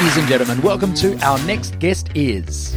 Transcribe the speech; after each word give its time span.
Ladies 0.00 0.16
and 0.16 0.28
gentlemen, 0.28 0.62
welcome 0.62 0.94
to 0.94 1.18
our 1.18 1.38
next 1.44 1.78
guest 1.78 2.08
is. 2.14 2.74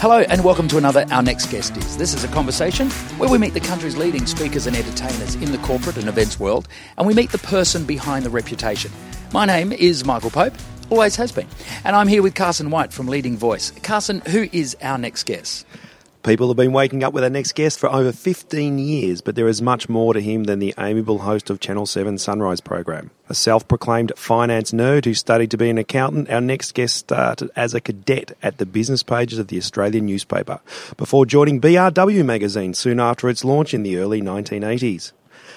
Hello 0.00 0.20
and 0.20 0.44
welcome 0.44 0.68
to 0.68 0.78
another 0.78 1.04
Our 1.10 1.20
Next 1.20 1.46
Guest 1.46 1.76
Is. 1.76 1.96
This 1.96 2.14
is 2.14 2.22
a 2.22 2.28
conversation 2.28 2.88
where 3.18 3.28
we 3.28 3.36
meet 3.36 3.52
the 3.52 3.58
country's 3.58 3.96
leading 3.96 4.26
speakers 4.26 4.68
and 4.68 4.76
entertainers 4.76 5.34
in 5.34 5.50
the 5.50 5.58
corporate 5.58 5.96
and 5.96 6.08
events 6.08 6.38
world 6.38 6.68
and 6.96 7.04
we 7.04 7.14
meet 7.14 7.32
the 7.32 7.38
person 7.38 7.84
behind 7.84 8.24
the 8.24 8.30
reputation. 8.30 8.92
My 9.32 9.44
name 9.44 9.72
is 9.72 10.04
Michael 10.04 10.30
Pope, 10.30 10.54
always 10.88 11.16
has 11.16 11.32
been, 11.32 11.48
and 11.82 11.96
I'm 11.96 12.06
here 12.06 12.22
with 12.22 12.36
Carson 12.36 12.70
White 12.70 12.92
from 12.92 13.08
Leading 13.08 13.36
Voice. 13.36 13.72
Carson, 13.82 14.20
who 14.20 14.48
is 14.52 14.76
our 14.80 14.98
next 14.98 15.24
guest? 15.24 15.66
People 16.24 16.48
have 16.48 16.56
been 16.56 16.72
waking 16.72 17.04
up 17.04 17.12
with 17.12 17.22
our 17.22 17.28
next 17.28 17.54
guest 17.54 17.78
for 17.78 17.92
over 17.92 18.10
15 18.10 18.78
years, 18.78 19.20
but 19.20 19.34
there 19.34 19.46
is 19.46 19.60
much 19.60 19.90
more 19.90 20.14
to 20.14 20.22
him 20.22 20.44
than 20.44 20.58
the 20.58 20.72
amiable 20.78 21.18
host 21.18 21.50
of 21.50 21.60
Channel 21.60 21.84
7 21.84 22.16
Sunrise 22.16 22.62
program. 22.62 23.10
A 23.28 23.34
self 23.34 23.68
proclaimed 23.68 24.10
finance 24.16 24.72
nerd 24.72 25.04
who 25.04 25.12
studied 25.12 25.50
to 25.50 25.58
be 25.58 25.68
an 25.68 25.76
accountant, 25.76 26.30
our 26.30 26.40
next 26.40 26.72
guest 26.72 26.96
started 26.96 27.50
as 27.54 27.74
a 27.74 27.80
cadet 27.80 28.34
at 28.42 28.56
the 28.56 28.64
business 28.64 29.02
pages 29.02 29.38
of 29.38 29.48
the 29.48 29.58
Australian 29.58 30.06
newspaper 30.06 30.60
before 30.96 31.26
joining 31.26 31.60
BRW 31.60 32.24
magazine 32.24 32.72
soon 32.72 33.00
after 33.00 33.28
its 33.28 33.44
launch 33.44 33.74
in 33.74 33.82
the 33.82 33.98
early 33.98 34.22
1980s. 34.22 35.12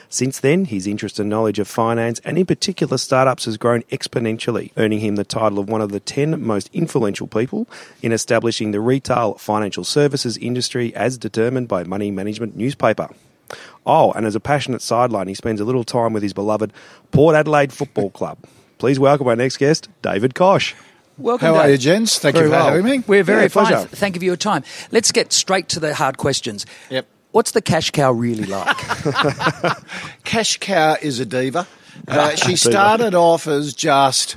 Since 0.09 0.39
then, 0.39 0.65
his 0.65 0.87
interest 0.87 1.19
and 1.19 1.29
knowledge 1.29 1.59
of 1.59 1.67
finance, 1.67 2.19
and 2.23 2.37
in 2.37 2.45
particular 2.45 2.97
startups, 2.97 3.45
has 3.45 3.57
grown 3.57 3.83
exponentially, 3.83 4.71
earning 4.77 4.99
him 4.99 5.15
the 5.15 5.23
title 5.25 5.59
of 5.59 5.67
one 5.69 5.81
of 5.81 5.91
the 5.91 5.99
10 5.99 6.41
most 6.41 6.69
influential 6.73 7.27
people 7.27 7.67
in 8.01 8.11
establishing 8.11 8.71
the 8.71 8.79
retail 8.79 9.33
financial 9.35 9.83
services 9.83 10.37
industry 10.37 10.95
as 10.95 11.17
determined 11.17 11.67
by 11.67 11.83
Money 11.83 12.09
Management 12.11 12.55
newspaper. 12.55 13.09
Oh, 13.85 14.11
and 14.13 14.25
as 14.25 14.35
a 14.35 14.39
passionate 14.39 14.81
sideline, 14.81 15.27
he 15.27 15.33
spends 15.33 15.59
a 15.61 15.65
little 15.65 15.83
time 15.83 16.13
with 16.13 16.23
his 16.23 16.33
beloved 16.33 16.71
Port 17.11 17.35
Adelaide 17.35 17.71
Football 17.73 18.09
Club. 18.11 18.37
Please 18.77 18.99
welcome 18.99 19.27
our 19.27 19.35
next 19.35 19.57
guest, 19.57 19.89
David 20.01 20.35
Koch. 20.35 20.73
Welcome. 21.17 21.47
How 21.47 21.55
are 21.55 21.69
you, 21.69 21.77
gents? 21.77 22.19
Thank 22.19 22.35
Very 22.35 22.45
you 22.45 22.51
for 22.51 22.57
well. 22.57 22.67
having 22.69 22.85
me. 22.85 23.03
We're 23.07 23.23
very 23.23 23.43
Yeah, 23.43 23.47
fine. 23.47 23.65
pleasure. 23.67 23.87
Thank 23.87 24.15
you 24.15 24.19
for 24.19 24.25
your 24.25 24.35
time. 24.37 24.63
Let's 24.91 25.11
get 25.11 25.33
straight 25.33 25.67
to 25.69 25.79
the 25.79 25.95
hard 25.95 26.17
questions. 26.17 26.65
Yep. 26.91 27.07
What's 27.31 27.51
the 27.51 27.61
cash 27.61 27.91
cow 27.91 28.11
really 28.11 28.45
like? 28.45 28.77
Cash 30.23 30.57
Cow 30.59 30.97
is 31.01 31.19
a 31.19 31.25
diva. 31.25 31.67
Uh, 32.07 32.35
she 32.35 32.55
started 32.57 33.15
off 33.15 33.47
as 33.47 33.73
just, 33.73 34.35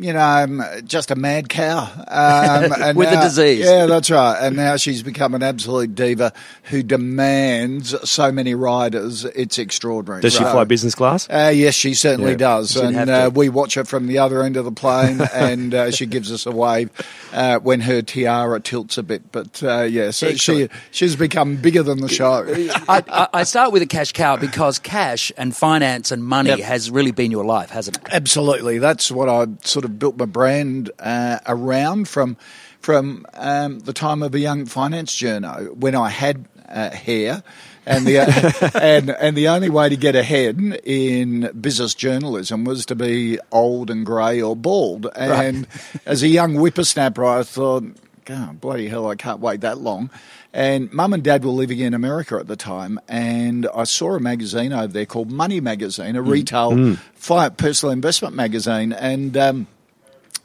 you 0.00 0.12
know, 0.14 0.20
um, 0.20 0.62
just 0.84 1.10
a 1.10 1.14
mad 1.14 1.48
cow. 1.48 1.80
Um, 2.08 2.72
and 2.82 2.96
With 2.96 3.12
a 3.12 3.20
disease. 3.20 3.64
Yeah, 3.64 3.86
that's 3.86 4.10
right. 4.10 4.38
And 4.40 4.56
now 4.56 4.76
she's 4.76 5.02
become 5.02 5.34
an 5.34 5.42
absolute 5.42 5.94
diva 5.94 6.32
who 6.64 6.82
demands 6.82 7.94
so 8.08 8.32
many 8.32 8.54
riders. 8.54 9.24
It's 9.26 9.58
extraordinary. 9.58 10.22
Does 10.22 10.32
she 10.32 10.40
fly 10.44 10.64
business 10.64 10.94
class? 10.94 11.28
Uh, 11.28 11.52
yes, 11.54 11.74
she 11.74 11.94
certainly 11.94 12.32
Yeah, 12.32 12.36
does, 12.38 12.76
and 12.76 13.10
uh, 13.10 13.30
we 13.34 13.48
watch 13.48 13.74
her 13.74 13.84
from 13.84 14.06
the 14.06 14.18
other 14.18 14.42
end 14.42 14.56
of 14.56 14.64
the 14.64 14.72
plane, 14.72 15.20
and 15.34 15.74
uh, 15.74 15.90
she 15.90 16.06
gives 16.06 16.32
us 16.32 16.46
a 16.46 16.50
wave 16.52 16.90
uh, 17.32 17.58
when 17.58 17.80
her 17.80 18.02
tiara 18.02 18.58
tilts 18.60 18.96
a 18.98 19.02
bit. 19.02 19.30
But 19.32 19.62
uh, 19.62 19.82
yeah, 19.82 20.10
so 20.12 20.34
she 20.34 20.68
she's 20.90 21.14
become 21.16 21.56
bigger 21.56 21.82
than 21.82 22.00
the 22.00 22.08
show. 22.08 22.44
I, 22.88 23.02
I, 23.08 23.28
I 23.34 23.42
start 23.44 23.72
with 23.72 23.82
a 23.82 23.86
cash 23.86 24.12
cow 24.12 24.36
because 24.36 24.78
cash 24.78 25.30
and 25.36 25.54
finance 25.54 26.10
and 26.10 26.24
money 26.24 26.50
Yep. 26.50 26.60
has 26.60 26.90
really 26.90 27.12
been 27.12 27.30
your 27.30 27.44
life, 27.44 27.70
hasn't 27.70 27.98
it? 27.98 28.02
Absolutely, 28.10 28.78
that's 28.78 29.10
what 29.10 29.28
I 29.28 29.46
sort 29.64 29.84
of 29.84 29.89
built 29.98 30.16
my 30.16 30.26
brand 30.26 30.90
uh, 30.98 31.38
around 31.46 32.08
from 32.08 32.36
from 32.80 33.26
um, 33.34 33.80
the 33.80 33.92
time 33.92 34.22
of 34.22 34.34
a 34.34 34.38
young 34.38 34.64
finance 34.66 35.14
journo 35.14 35.74
when 35.76 35.94
I 35.94 36.08
had 36.08 36.46
uh, 36.68 36.90
hair. 36.90 37.42
And 37.86 38.06
the 38.06 38.18
and 38.80 39.10
and 39.10 39.36
the 39.36 39.48
only 39.48 39.70
way 39.70 39.88
to 39.88 39.96
get 39.96 40.14
ahead 40.14 40.58
in 40.84 41.50
business 41.60 41.94
journalism 41.94 42.64
was 42.64 42.86
to 42.86 42.94
be 42.94 43.38
old 43.50 43.90
and 43.90 44.04
grey 44.04 44.40
or 44.40 44.54
bald. 44.54 45.08
And 45.16 45.66
as 46.06 46.22
a 46.22 46.28
young 46.28 46.54
whippersnapper, 46.54 47.24
I 47.24 47.42
thought, 47.42 47.84
God, 48.26 48.60
bloody 48.60 48.88
hell, 48.88 49.08
I 49.08 49.16
can't 49.16 49.40
wait 49.40 49.62
that 49.62 49.78
long. 49.78 50.10
And 50.52 50.92
mum 50.92 51.12
and 51.14 51.22
dad 51.22 51.44
were 51.44 51.52
living 51.52 51.78
in 51.78 51.94
America 51.94 52.36
at 52.36 52.48
the 52.48 52.56
time, 52.56 53.00
and 53.08 53.66
I 53.74 53.84
saw 53.84 54.14
a 54.14 54.20
magazine 54.20 54.72
over 54.72 54.88
there 54.88 55.06
called 55.06 55.30
Money 55.30 55.60
Magazine, 55.60 56.16
a 56.16 56.22
retail 56.22 56.96
fi- 57.14 57.48
personal 57.48 57.92
investment 57.92 58.34
magazine, 58.34 58.92
and. 58.92 59.36
Um, 59.36 59.66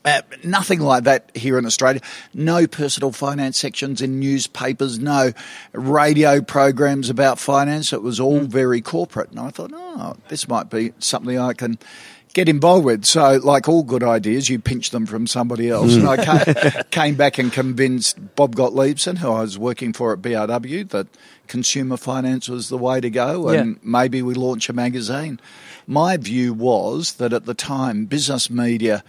uh, 0.05 0.21
nothing 0.43 0.79
like 0.79 1.03
that 1.05 1.31
here 1.35 1.57
in 1.57 1.65
Australia. 1.65 1.99
No 2.33 2.67
personal 2.67 3.11
finance 3.11 3.57
sections 3.57 4.01
in 4.01 4.19
newspapers, 4.19 4.99
no 4.99 5.33
radio 5.73 6.41
programs 6.41 7.09
about 7.09 7.39
finance. 7.39 7.91
It 7.91 8.01
was 8.01 8.19
all 8.19 8.39
very 8.41 8.81
corporate. 8.81 9.31
And 9.31 9.39
I 9.39 9.49
thought, 9.49 9.71
oh, 9.73 10.15
this 10.29 10.47
might 10.47 10.69
be 10.69 10.93
something 10.99 11.37
I 11.39 11.53
can 11.53 11.77
get 12.33 12.47
involved 12.49 12.85
with. 12.85 13.05
So, 13.05 13.39
like 13.43 13.67
all 13.69 13.81
good 13.83 14.03
ideas, 14.03 14.49
you 14.49 14.59
pinch 14.59 14.89
them 14.91 15.05
from 15.05 15.25
somebody 15.25 15.69
else. 15.69 15.95
And 15.95 16.07
I 16.07 16.17
ca- 16.23 16.83
came 16.91 17.15
back 17.15 17.37
and 17.37 17.51
convinced 17.51 18.35
Bob 18.35 18.55
Gottliebsen, 18.55 19.17
who 19.19 19.31
I 19.31 19.41
was 19.41 19.57
working 19.57 19.93
for 19.93 20.11
at 20.13 20.19
BRW, 20.21 20.89
that 20.89 21.07
consumer 21.47 21.95
finance 21.97 22.49
was 22.49 22.69
the 22.69 22.77
way 22.77 22.99
to 22.99 23.09
go 23.09 23.49
and 23.49 23.73
Yeah. 23.75 23.79
maybe 23.83 24.21
we 24.21 24.33
launch 24.33 24.67
a 24.67 24.73
magazine. 24.73 25.39
My 25.87 26.17
view 26.17 26.53
was 26.53 27.13
that 27.13 27.31
at 27.33 27.45
the 27.45 27.53
time, 27.53 28.05
business 28.05 28.49
media 28.49 29.03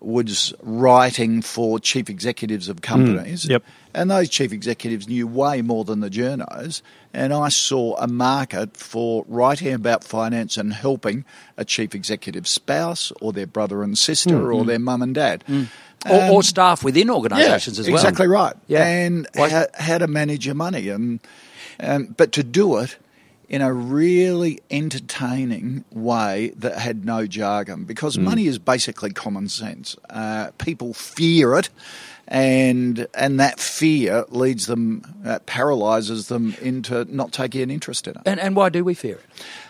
was 0.00 0.54
writing 0.62 1.42
for 1.42 1.78
chief 1.80 2.08
executives 2.08 2.68
of 2.68 2.82
companies. 2.82 3.46
yep. 3.46 3.64
And 3.94 4.10
those 4.10 4.28
chief 4.28 4.52
executives 4.52 5.08
knew 5.08 5.26
way 5.26 5.60
more 5.62 5.84
than 5.84 6.00
the 6.00 6.10
journos. 6.10 6.82
And 7.12 7.32
I 7.32 7.48
saw 7.48 7.96
a 7.96 8.06
market 8.06 8.76
for 8.76 9.24
writing 9.26 9.72
about 9.74 10.04
finance 10.04 10.56
and 10.56 10.72
helping 10.72 11.24
a 11.56 11.64
chief 11.64 11.94
executive's 11.94 12.50
spouse 12.50 13.12
or 13.20 13.32
their 13.32 13.46
brother 13.46 13.82
and 13.82 13.98
sister 13.98 14.52
or 14.52 14.64
their 14.64 14.78
mum 14.78 15.02
and 15.02 15.14
dad. 15.14 15.42
Or, 16.08 16.22
Um, 16.22 16.30
or 16.30 16.42
staff 16.44 16.84
within 16.84 17.10
organisations 17.10 17.78
as 17.80 17.88
well. 17.88 17.96
Exactly 17.96 18.28
right. 18.28 18.54
Yeah. 18.68 18.86
And 18.86 19.26
how, 19.34 19.66
how 19.74 19.98
to 19.98 20.06
manage 20.06 20.46
your 20.46 20.54
money. 20.54 20.90
And, 20.90 21.18
um, 21.80 22.14
but 22.16 22.30
to 22.32 22.44
do 22.44 22.76
it 22.78 22.96
in 23.48 23.62
a 23.62 23.72
really 23.72 24.60
entertaining 24.70 25.84
way 25.92 26.52
that 26.56 26.78
had 26.78 27.04
no 27.04 27.26
jargon 27.26 27.84
because 27.84 28.16
Mm. 28.16 28.22
money 28.24 28.46
is 28.46 28.58
basically 28.58 29.10
common 29.10 29.48
sense. 29.48 29.96
Uh, 30.10 30.50
people 30.58 30.92
fear 30.92 31.54
it. 31.54 31.70
And 32.30 33.06
and 33.14 33.40
that 33.40 33.58
fear 33.58 34.26
leads 34.28 34.66
them, 34.66 35.02
uh, 35.24 35.38
paralyzes 35.46 36.28
them 36.28 36.54
into 36.60 37.06
not 37.06 37.32
taking 37.32 37.62
an 37.62 37.70
interest 37.70 38.06
in 38.06 38.16
it. 38.16 38.22
And, 38.26 38.38
and 38.38 38.54
why 38.54 38.68
do 38.68 38.84
we 38.84 38.92
fear 38.92 39.16
it? 39.16 39.24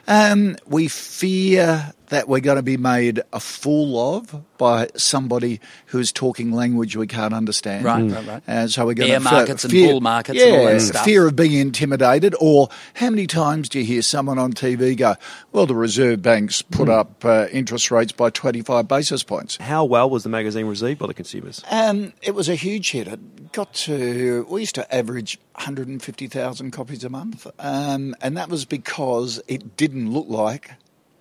Um, 0.09 0.57
we 0.67 0.89
fear 0.89 1.93
that 2.09 2.29
we're 2.29 2.41
going 2.41 2.57
to 2.57 2.63
be 2.63 2.79
made 2.79 3.21
a 3.33 3.41
fool 3.41 4.17
of 4.17 4.43
by 4.57 4.89
somebody 4.97 5.61
who's 5.87 6.11
talking 6.11 6.53
language 6.53 6.97
we 6.97 7.07
can't 7.07 7.35
understand. 7.35 7.85
Right, 7.85 8.11
right, 8.11 8.27
right. 8.27 8.43
And 8.47 8.71
so 8.71 8.87
we're 8.87 8.95
going 8.95 9.11
Bear 9.11 9.19
to 9.19 9.25
markets 9.25 9.65
and 9.65 9.71
fear, 9.71 9.93
bull 9.93 10.01
markets 10.01 10.39
yeah, 10.39 10.47
and 10.47 10.57
all 10.57 10.65
that 10.67 10.81
stuff. 10.81 11.05
Fear 11.05 11.27
of 11.27 11.37
being 11.37 11.53
intimidated, 11.53 12.35
or 12.41 12.71
how 12.95 13.11
many 13.11 13.27
times 13.27 13.69
do 13.69 13.81
you 13.81 13.85
hear 13.85 14.01
someone 14.01 14.39
on 14.39 14.53
TV 14.55 14.97
go, 14.97 15.17
"Well, 15.53 15.67
the 15.67 15.75
Reserve 15.75 16.23
Bank's 16.23 16.63
put 16.63 16.89
up 16.89 17.25
uh, 17.25 17.49
interest 17.53 17.91
rates 17.91 18.13
by 18.13 18.31
twenty-five 18.31 18.89
basis 18.89 19.23
points." 19.23 19.59
How 19.59 19.85
well 19.85 20.09
was 20.09 20.23
the 20.23 20.31
magazine 20.31 20.67
received 20.67 20.99
by 20.99 21.07
the 21.07 21.15
consumers? 21.15 21.63
Um, 21.71 22.15
it 22.23 22.35
was 22.35 22.48
a 22.49 22.55
huge 22.55 22.91
hit. 22.91 23.09
It 23.09 23.53
got 23.53 23.73
to, 23.75 24.47
we 24.49 24.61
used 24.61 24.75
to 24.77 24.95
average 24.95 25.39
150,000 25.55 26.71
copies 26.71 27.05
a 27.05 27.09
month. 27.09 27.47
Um, 27.59 28.15
and 28.21 28.37
that 28.37 28.49
was 28.49 28.65
because 28.65 29.41
it 29.49 29.77
didn't 29.77 30.13
look 30.13 30.29
like, 30.29 30.73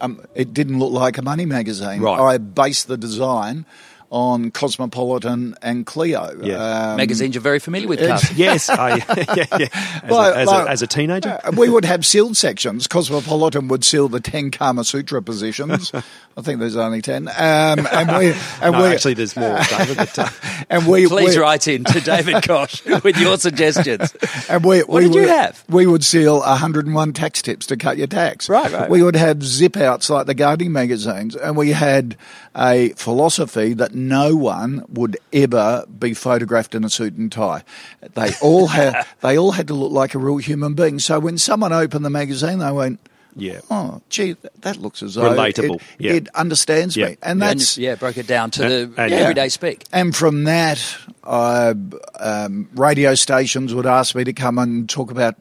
um, 0.02 0.22
it 0.36 0.54
didn't 0.54 0.80
look 0.80 0.92
like 0.92 1.18
a 1.18 1.22
money 1.22 1.46
magazine. 1.46 2.02
Right. 2.02 2.20
I 2.20 2.38
based 2.38 2.88
the 2.88 2.98
design 2.98 3.66
on 4.10 4.52
Cosmopolitan 4.52 5.56
and 5.62 5.86
Cleo. 5.86 6.32
Yeah. 6.42 6.92
Um, 6.92 6.98
Magazines 6.98 7.36
you're 7.36 7.42
very 7.42 7.60
familiar 7.60 7.88
with, 7.88 8.00
it's- 8.02 8.22
Carson. 8.22 8.38
Yes, 8.38 8.70
I, 8.70 8.96
yeah, 9.36 9.46
yeah. 9.60 10.02
As, 10.04 10.12
Like- 10.12 10.36
a, 10.36 10.38
as, 10.38 10.48
like- 10.48 10.68
a, 10.68 10.70
as 10.72 10.82
a 10.82 10.88
teenager. 10.88 11.40
Uh, 11.44 11.52
we 11.58 11.70
would 11.70 11.86
have 11.86 12.06
sealed 12.06 12.38
sections. 12.38 12.88
Cosmopolitan 12.88 13.68
would 13.68 13.84
seal 13.84 14.08
the 14.08 14.20
10 14.20 14.52
Kama 14.52 14.84
Sutra 14.84 15.22
positions. 15.22 15.92
I 16.38 16.42
think 16.42 16.60
there's 16.60 16.76
only 16.78 17.02
10. 17.02 17.28
Um, 17.28 17.34
and 17.38 18.18
we, 18.18 18.32
and 18.62 18.72
no, 18.74 18.84
we, 18.84 18.88
actually, 18.90 19.16
there's 19.16 19.36
more, 19.36 19.58
David. 19.70 19.98
But, 19.98 20.20
uh, 20.20 20.30
and 20.70 20.88
we, 20.88 21.08
Please 21.08 21.36
we, 21.36 21.42
write 21.42 21.68
in 21.68 21.84
to 21.84 22.00
David 22.00 22.44
Koch 22.44 22.86
with 23.04 23.18
your 23.18 23.38
suggestions. 23.38 24.16
And 24.48 24.64
we, 24.64 24.80
What 24.82 24.90
we 24.90 25.02
did 25.06 25.16
you 25.16 25.22
would, 25.22 25.30
have? 25.30 25.64
We 25.68 25.88
would 25.88 26.04
seal 26.06 26.40
101 26.40 27.14
tax 27.14 27.42
tips 27.42 27.66
to 27.68 27.78
cut 27.78 27.98
your 27.98 28.06
tax. 28.06 28.50
Right, 28.50 28.72
right, 28.72 28.88
We 28.90 29.02
would 29.02 29.16
have 29.16 29.44
zip 29.44 29.78
outs 29.78 30.12
like 30.12 30.28
the 30.28 30.36
gardening 30.36 30.72
magazines, 30.72 31.36
and 31.36 31.58
we 31.58 31.72
had 31.72 32.16
a 32.56 32.90
philosophy 32.90 33.74
that 33.74 33.96
no 33.98 34.36
one 34.36 34.86
would 34.90 35.18
ever 35.34 35.86
be 36.00 36.14
photographed 36.14 36.74
in 36.76 36.84
a 36.84 36.90
suit 36.90 37.16
and 37.16 37.32
tie. 37.32 37.64
They 38.14 38.32
all 38.42 38.68
had 38.68 39.06
they 39.22 39.38
all 39.38 39.52
had 39.52 39.68
to 39.68 39.74
look 39.74 39.92
like 39.92 40.14
a 40.16 40.20
real 40.20 40.38
human 40.38 40.74
being. 40.76 41.00
So 41.00 41.20
when 41.20 41.38
someone 41.38 41.74
opened 41.74 42.06
the 42.06 42.10
magazine, 42.10 42.60
they 42.60 42.72
went. 42.72 43.00
yeah. 43.36 43.60
Oh, 43.70 44.02
gee, 44.10 44.34
that, 44.34 44.62
that 44.62 44.78
looks 44.78 45.04
as 45.04 45.16
though 45.16 45.30
Relatable, 45.36 45.76
It, 45.76 45.82
yeah. 46.00 46.12
it 46.14 46.28
understands 46.36 46.96
Yeah. 46.96 47.08
me, 47.10 47.18
and 47.22 47.42
And, 47.44 47.60
that's 47.60 47.78
yeah, 47.78 47.96
broke 47.96 48.18
it 48.18 48.28
down 48.28 48.52
to 48.52 48.64
And- 48.64 48.96
the 48.96 49.02
and- 49.02 49.14
everyday 49.14 49.50
speak. 49.50 49.84
and 49.92 50.16
from 50.16 50.46
that, 50.46 50.80
I, 51.24 51.74
um, 52.20 52.70
radio 52.76 53.14
stations 53.16 53.74
would 53.76 53.86
ask 53.86 54.16
me 54.16 54.24
to 54.24 54.34
come 54.34 54.58
and 54.58 54.90
talk 54.90 55.12
about 55.12 55.36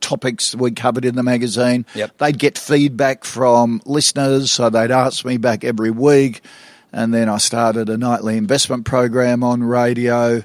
topics 0.00 0.54
we 0.54 0.70
covered 0.70 1.04
in 1.04 1.16
the 1.16 1.22
magazine. 1.22 1.84
Yep. 1.94 2.18
They'd 2.18 2.38
get 2.38 2.56
feedback 2.56 3.24
from 3.24 3.82
listeners, 3.84 4.50
so 4.50 4.70
they'd 4.70 4.90
ask 4.92 5.24
me 5.24 5.36
back 5.38 5.64
every 5.64 5.90
week. 5.90 6.40
And 6.92 7.12
then 7.12 7.28
I 7.28 7.38
started 7.38 7.88
a 7.88 7.96
nightly 7.96 8.36
investment 8.36 8.84
program 8.84 9.42
on 9.42 9.62
radio 9.62 10.42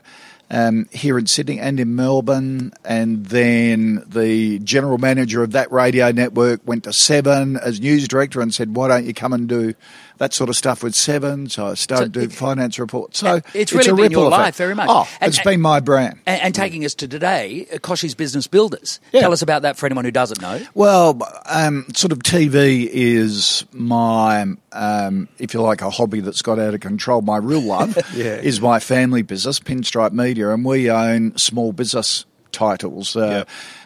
um, 0.52 0.88
here 0.92 1.18
in 1.18 1.26
Sydney 1.26 1.60
and 1.60 1.80
in 1.80 1.96
Melbourne. 1.96 2.74
And 2.86 3.26
then 3.26 4.04
the 4.08 4.60
general 4.60 4.98
manager 4.98 5.42
of 5.44 5.54
that 5.54 5.72
radio 5.72 6.12
network 6.12 6.62
went 6.66 6.84
to 6.84 6.94
Seven 6.94 7.58
as 7.58 7.80
news 7.80 8.08
director 8.08 8.42
and 8.42 8.54
said, 8.54 8.76
"Why 8.76 8.88
don't 8.88 9.06
you 9.06 9.14
come 9.14 9.34
and 9.34 9.48
do 9.48 9.74
that 10.24 10.34
sort 10.34 10.50
of 10.50 10.56
stuff 10.56 10.82
with 10.84 10.96
Seven. 10.96 11.50
So 11.50 11.68
I 11.68 11.74
started 11.74 12.06
So 12.16 12.20
doing 12.22 12.30
finance 12.30 12.80
reports. 12.80 13.20
So 13.20 13.42
It's 13.54 13.74
really 13.74 13.90
a 13.90 13.96
been 13.96 14.12
your 14.12 14.28
effect. 14.28 14.42
life 14.42 14.56
very 14.56 14.74
much. 14.74 14.88
Oh, 14.90 15.06
And- 15.20 15.30
it's 15.30 15.38
and- 15.40 15.46
been 15.46 15.62
my 15.62 15.80
brand. 15.82 16.20
And, 16.26 16.42
and 16.42 16.56
taking 16.56 16.86
us 16.86 16.96
to 16.96 17.08
today, 17.08 17.68
uh, 17.74 17.78
Kochie's 17.80 18.16
Business 18.16 18.48
Builders. 18.48 19.00
Yeah. 19.12 19.22
Tell 19.22 19.34
us 19.34 19.42
about 19.42 19.64
that 19.64 19.76
for 19.78 19.86
anyone 19.86 20.06
who 20.06 20.12
doesn't 20.12 20.42
know. 20.42 20.62
Well, 20.74 21.20
um, 21.46 21.86
sort 21.96 22.12
of 22.14 22.20
TV 22.20 22.90
is 22.92 23.66
my, 23.74 24.46
um, 24.72 25.28
if 25.40 25.54
you 25.54 25.62
like, 25.62 25.82
a 25.82 25.90
hobby 25.90 26.22
that's 26.22 26.42
got 26.42 26.58
out 26.60 26.74
of 26.74 26.80
control. 26.80 27.22
My 27.22 27.38
real 27.38 27.62
love 27.76 27.98
Yeah. 28.16 28.36
is 28.38 28.62
my 28.62 28.80
family 28.80 29.22
business, 29.24 29.60
Pinstripe 29.60 30.14
Media, 30.14 30.50
and 30.52 30.64
we 30.64 30.90
own 30.90 31.38
small 31.38 31.74
business 31.74 32.26
titles. 32.54 33.16
Uh, 33.16 33.44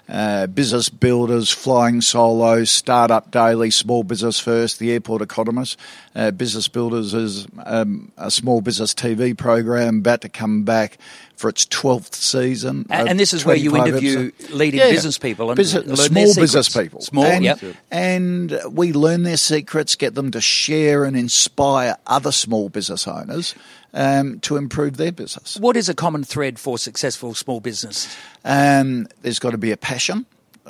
uh, 0.09 0.47
business 0.47 0.89
Builders, 0.89 1.51
Flying 1.51 2.01
Solo, 2.01 2.63
Startup 2.63 3.29
Daily, 3.31 3.71
Small 3.71 4.03
Business 4.03 4.39
First, 4.39 4.79
The 4.79 4.91
Airport 4.91 5.21
Economist. 5.21 5.77
Uh, 6.15 6.31
business 6.31 6.67
Builders 6.67 7.13
is 7.13 7.47
um, 7.65 8.11
a 8.17 8.31
small 8.31 8.61
business 8.61 8.93
TV 8.93 9.37
program 9.37 9.99
about 9.99 10.21
to 10.21 10.29
come 10.29 10.63
back 10.63 10.97
for 11.37 11.47
its 11.49 11.65
12th 11.67 12.13
season. 12.15 12.85
And- 12.89 13.07
and 13.09 13.19
this 13.19 13.31
is 13.31 13.45
where 13.45 13.55
you 13.55 13.77
interview 13.77 14.31
episodes. 14.35 14.53
leading 14.53 14.79
business 14.81 15.17
people 15.17 15.49
and 15.49 15.55
Business- 15.55 15.85
learn 15.85 15.95
small 15.97 16.35
business 16.35 16.67
people. 16.69 16.99
Small, 17.01 17.25
and, 17.25 17.45
yep. 17.45 17.59
and 17.91 18.59
we 18.71 18.91
learn 18.91 19.23
their 19.23 19.37
secrets, 19.37 19.95
get 19.95 20.15
them 20.15 20.31
to 20.31 20.41
share 20.41 21.05
and 21.05 21.15
inspire 21.15 21.95
other 22.07 22.31
small 22.31 22.69
business 22.69 23.07
owners 23.07 23.55
um, 23.93 24.39
to 24.41 24.57
improve 24.57 24.97
their 24.97 25.11
business. 25.11 25.57
What 25.59 25.77
is 25.77 25.87
a 25.89 25.93
common 25.93 26.23
thread 26.23 26.59
for 26.59 26.77
successful 26.77 27.33
small 27.35 27.59
business? 27.61 28.07
Um, 28.43 29.07
there's 29.21 29.39
got 29.39 29.51
to 29.51 29.57
be 29.57 29.71
a 29.71 29.77
passion 29.77 30.25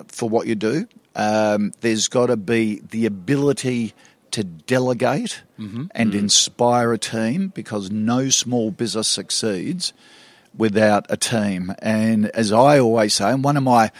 for 0.07 0.29
what 0.29 0.47
you 0.47 0.55
do. 0.55 0.87
Um, 1.15 1.71
there's 1.81 2.07
got 2.09 2.27
to 2.27 2.37
be 2.37 2.81
the 2.91 3.05
ability 3.07 3.93
to 4.31 4.43
delegate 4.43 5.41
and 5.95 6.13
inspire 6.13 6.93
a 6.93 6.97
team 6.99 7.51
because 7.55 7.89
no 7.89 8.29
small 8.29 8.69
business 8.69 9.07
succeeds 9.07 9.93
without 10.57 11.05
a 11.09 11.17
team. 11.17 11.73
And 11.79 12.27
as 12.27 12.51
I 12.51 12.79
always 12.79 13.13
say, 13.13 13.31
and 13.31 13.43
one 13.43 13.57
of 13.57 13.63
my 13.63 13.91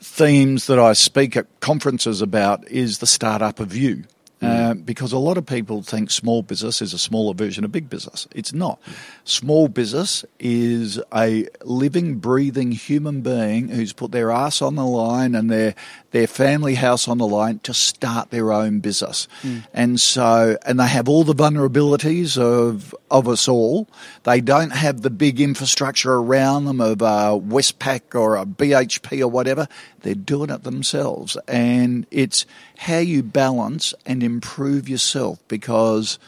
themes 0.00 0.66
that 0.66 0.78
I 0.78 0.92
speak 0.92 1.36
at 1.36 1.46
conferences 1.60 2.20
about 2.20 2.68
is 2.68 2.98
the 2.98 3.06
startup 3.06 3.58
of 3.58 3.74
you. 3.74 4.04
Uh, 4.44 4.74
because 4.74 5.12
a 5.12 5.18
lot 5.18 5.38
of 5.38 5.46
people 5.46 5.82
think 5.82 6.10
small 6.10 6.42
business 6.42 6.82
is 6.82 6.92
a 6.92 6.98
smaller 6.98 7.34
version 7.34 7.64
of 7.64 7.72
big 7.72 7.88
business. 7.88 8.26
It's 8.34 8.52
not. 8.52 8.80
Small 9.24 9.68
business 9.68 10.24
is 10.38 11.00
a 11.14 11.48
living, 11.62 12.16
breathing 12.16 12.72
human 12.72 13.20
being 13.20 13.68
who's 13.68 13.92
put 13.92 14.12
their 14.12 14.30
ass 14.30 14.62
on 14.62 14.74
the 14.74 14.84
line 14.86 15.34
and 15.34 15.50
their 15.50 15.74
their 16.10 16.26
family 16.28 16.76
house 16.76 17.08
on 17.08 17.18
the 17.18 17.26
line 17.26 17.58
to 17.64 17.74
start 17.74 18.30
their 18.30 18.52
own 18.52 18.78
business. 18.78 19.26
And 19.72 20.00
so, 20.00 20.56
and 20.64 20.78
they 20.78 20.86
have 20.86 21.08
all 21.08 21.24
the 21.24 21.34
vulnerabilities 21.34 22.38
of 22.38 22.94
of 23.10 23.28
us 23.28 23.48
all. 23.48 23.88
They 24.22 24.40
don't 24.40 24.70
have 24.70 25.02
the 25.02 25.10
big 25.10 25.40
infrastructure 25.40 26.14
around 26.14 26.66
them 26.66 26.80
of 26.80 27.02
a 27.02 27.38
Westpac 27.38 28.14
or 28.14 28.36
a 28.36 28.46
BHP 28.46 29.20
or 29.20 29.28
whatever. 29.28 29.66
They're 30.02 30.14
doing 30.14 30.50
it 30.50 30.62
themselves, 30.64 31.36
and 31.48 32.06
it's 32.10 32.46
how 32.84 32.98
you 32.98 33.22
balance 33.22 33.94
and 34.04 34.22
improve 34.22 34.90
yourself 34.90 35.38
because 35.48 36.18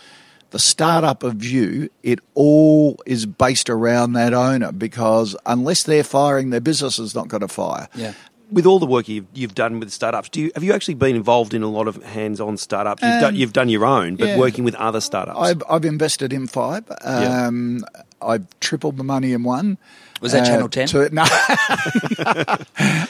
the 0.52 0.58
startup 0.58 1.22
of 1.22 1.44
you, 1.44 1.90
it 2.02 2.18
all 2.32 2.98
is 3.04 3.26
based 3.26 3.68
around 3.68 4.14
that 4.14 4.32
owner 4.32 4.72
because 4.72 5.36
unless 5.44 5.82
they're 5.82 6.02
firing, 6.02 6.48
their 6.48 6.62
business 6.62 6.98
is 6.98 7.14
not 7.14 7.28
going 7.28 7.42
to 7.42 7.48
fire. 7.48 7.88
Yeah. 7.94 8.14
With 8.50 8.64
all 8.64 8.78
the 8.78 8.86
work 8.86 9.06
you've, 9.06 9.26
you've 9.34 9.54
done 9.54 9.80
with 9.80 9.92
startups, 9.92 10.30
do 10.30 10.40
you 10.40 10.52
have 10.54 10.64
you 10.64 10.72
actually 10.72 10.94
been 10.94 11.14
involved 11.14 11.52
in 11.52 11.62
a 11.62 11.68
lot 11.68 11.88
of 11.88 12.02
hands-on 12.02 12.56
startups? 12.56 13.02
You've, 13.02 13.20
done, 13.20 13.36
you've 13.36 13.52
done 13.52 13.68
your 13.68 13.84
own, 13.84 14.16
but 14.16 14.28
yeah. 14.28 14.38
working 14.38 14.64
with 14.64 14.76
other 14.76 15.02
startups. 15.02 15.38
I've, 15.38 15.62
I've 15.68 15.84
invested 15.84 16.32
in 16.32 16.46
five. 16.46 16.84
Yeah. 17.04 17.48
Um, 17.48 17.84
I've 18.22 18.46
tripled 18.60 18.96
the 18.96 19.04
money 19.04 19.32
in 19.34 19.42
one. 19.42 19.76
Was 20.20 20.32
that 20.32 20.42
Uh, 20.42 20.46
Channel 20.46 20.68
10? 20.68 20.88
two- 20.88 21.08
no. 21.12 21.24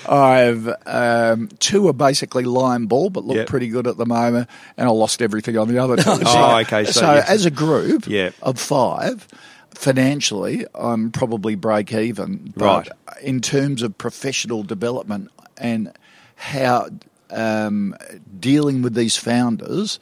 I've 0.08 0.68
um, 0.86 1.48
two 1.58 1.86
are 1.88 1.92
basically 1.92 2.44
line 2.44 2.86
ball, 2.86 3.10
but 3.10 3.24
look 3.24 3.36
Yeah. 3.36 3.44
pretty 3.44 3.68
good 3.68 3.86
at 3.86 3.96
the 3.96 4.06
moment, 4.06 4.48
and 4.76 4.88
I 4.88 4.92
lost 4.92 5.22
everything 5.22 5.56
on 5.58 5.68
the 5.68 5.78
other 5.78 5.96
two. 6.02 6.10
Oh, 6.24 6.56
okay, 6.58 6.84
so 6.84 6.92
So, 6.92 7.14
yes. 7.14 7.28
as 7.30 7.44
a 7.46 7.50
group 7.50 8.06
Yeah. 8.06 8.30
of 8.42 8.58
five, 8.58 9.26
financially, 9.74 10.66
I'm 10.74 11.10
probably 11.10 11.54
break 11.54 11.92
even. 11.92 12.52
But 12.56 12.88
Right. 12.88 12.88
in 13.22 13.40
terms 13.40 13.82
of 13.82 13.96
professional 13.98 14.62
development 14.62 15.30
and 15.56 15.92
how 16.36 16.88
um, 17.30 17.94
dealing 18.38 18.82
with 18.82 18.94
these 18.94 19.16
founders 19.16 19.98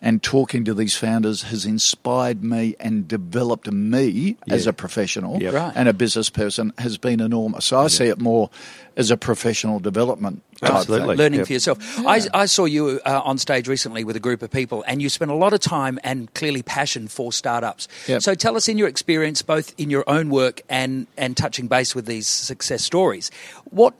and 0.00 0.22
talking 0.22 0.64
to 0.64 0.74
these 0.74 0.96
founders 0.96 1.42
has 1.44 1.64
inspired 1.66 2.42
me 2.44 2.76
and 2.78 3.08
developed 3.08 3.70
me 3.70 4.36
as 4.48 4.66
a 4.66 4.72
professional 4.72 5.42
Yep. 5.42 5.54
Right. 5.54 5.72
and 5.74 5.88
a 5.88 5.92
business 5.92 6.30
person 6.30 6.72
has 6.78 6.98
been 6.98 7.20
enormous. 7.20 7.64
So 7.66 7.78
I 7.80 7.88
see 7.88 8.06
it 8.06 8.20
more 8.20 8.48
as 8.96 9.10
a 9.10 9.16
professional 9.16 9.80
development. 9.80 10.42
Absolutely. 10.62 11.08
Thing. 11.10 11.18
learning 11.18 11.38
Yep. 11.40 11.46
for 11.46 11.52
yourself. 11.52 11.98
I, 12.06 12.20
I 12.34 12.46
saw 12.46 12.64
you 12.64 13.00
uh, 13.06 13.20
on 13.24 13.38
stage 13.38 13.68
recently 13.68 14.02
with 14.02 14.16
a 14.16 14.20
group 14.20 14.42
of 14.42 14.50
people, 14.50 14.84
and 14.88 15.00
you 15.00 15.08
spent 15.08 15.30
a 15.30 15.34
lot 15.34 15.52
of 15.52 15.60
time 15.60 16.00
and 16.02 16.32
clearly 16.34 16.62
passion 16.62 17.06
for 17.06 17.32
startups. 17.32 17.86
Yep. 18.08 18.22
So 18.22 18.34
tell 18.34 18.56
us, 18.56 18.68
in 18.68 18.76
your 18.76 18.88
experience, 18.88 19.40
both 19.42 19.72
in 19.78 19.88
your 19.90 20.02
own 20.08 20.30
work 20.30 20.60
and 20.68 21.06
and 21.16 21.36
touching 21.36 21.68
base 21.68 21.94
with 21.94 22.06
these 22.06 22.26
success 22.26 22.82
stories, 22.84 23.30
what 23.70 23.94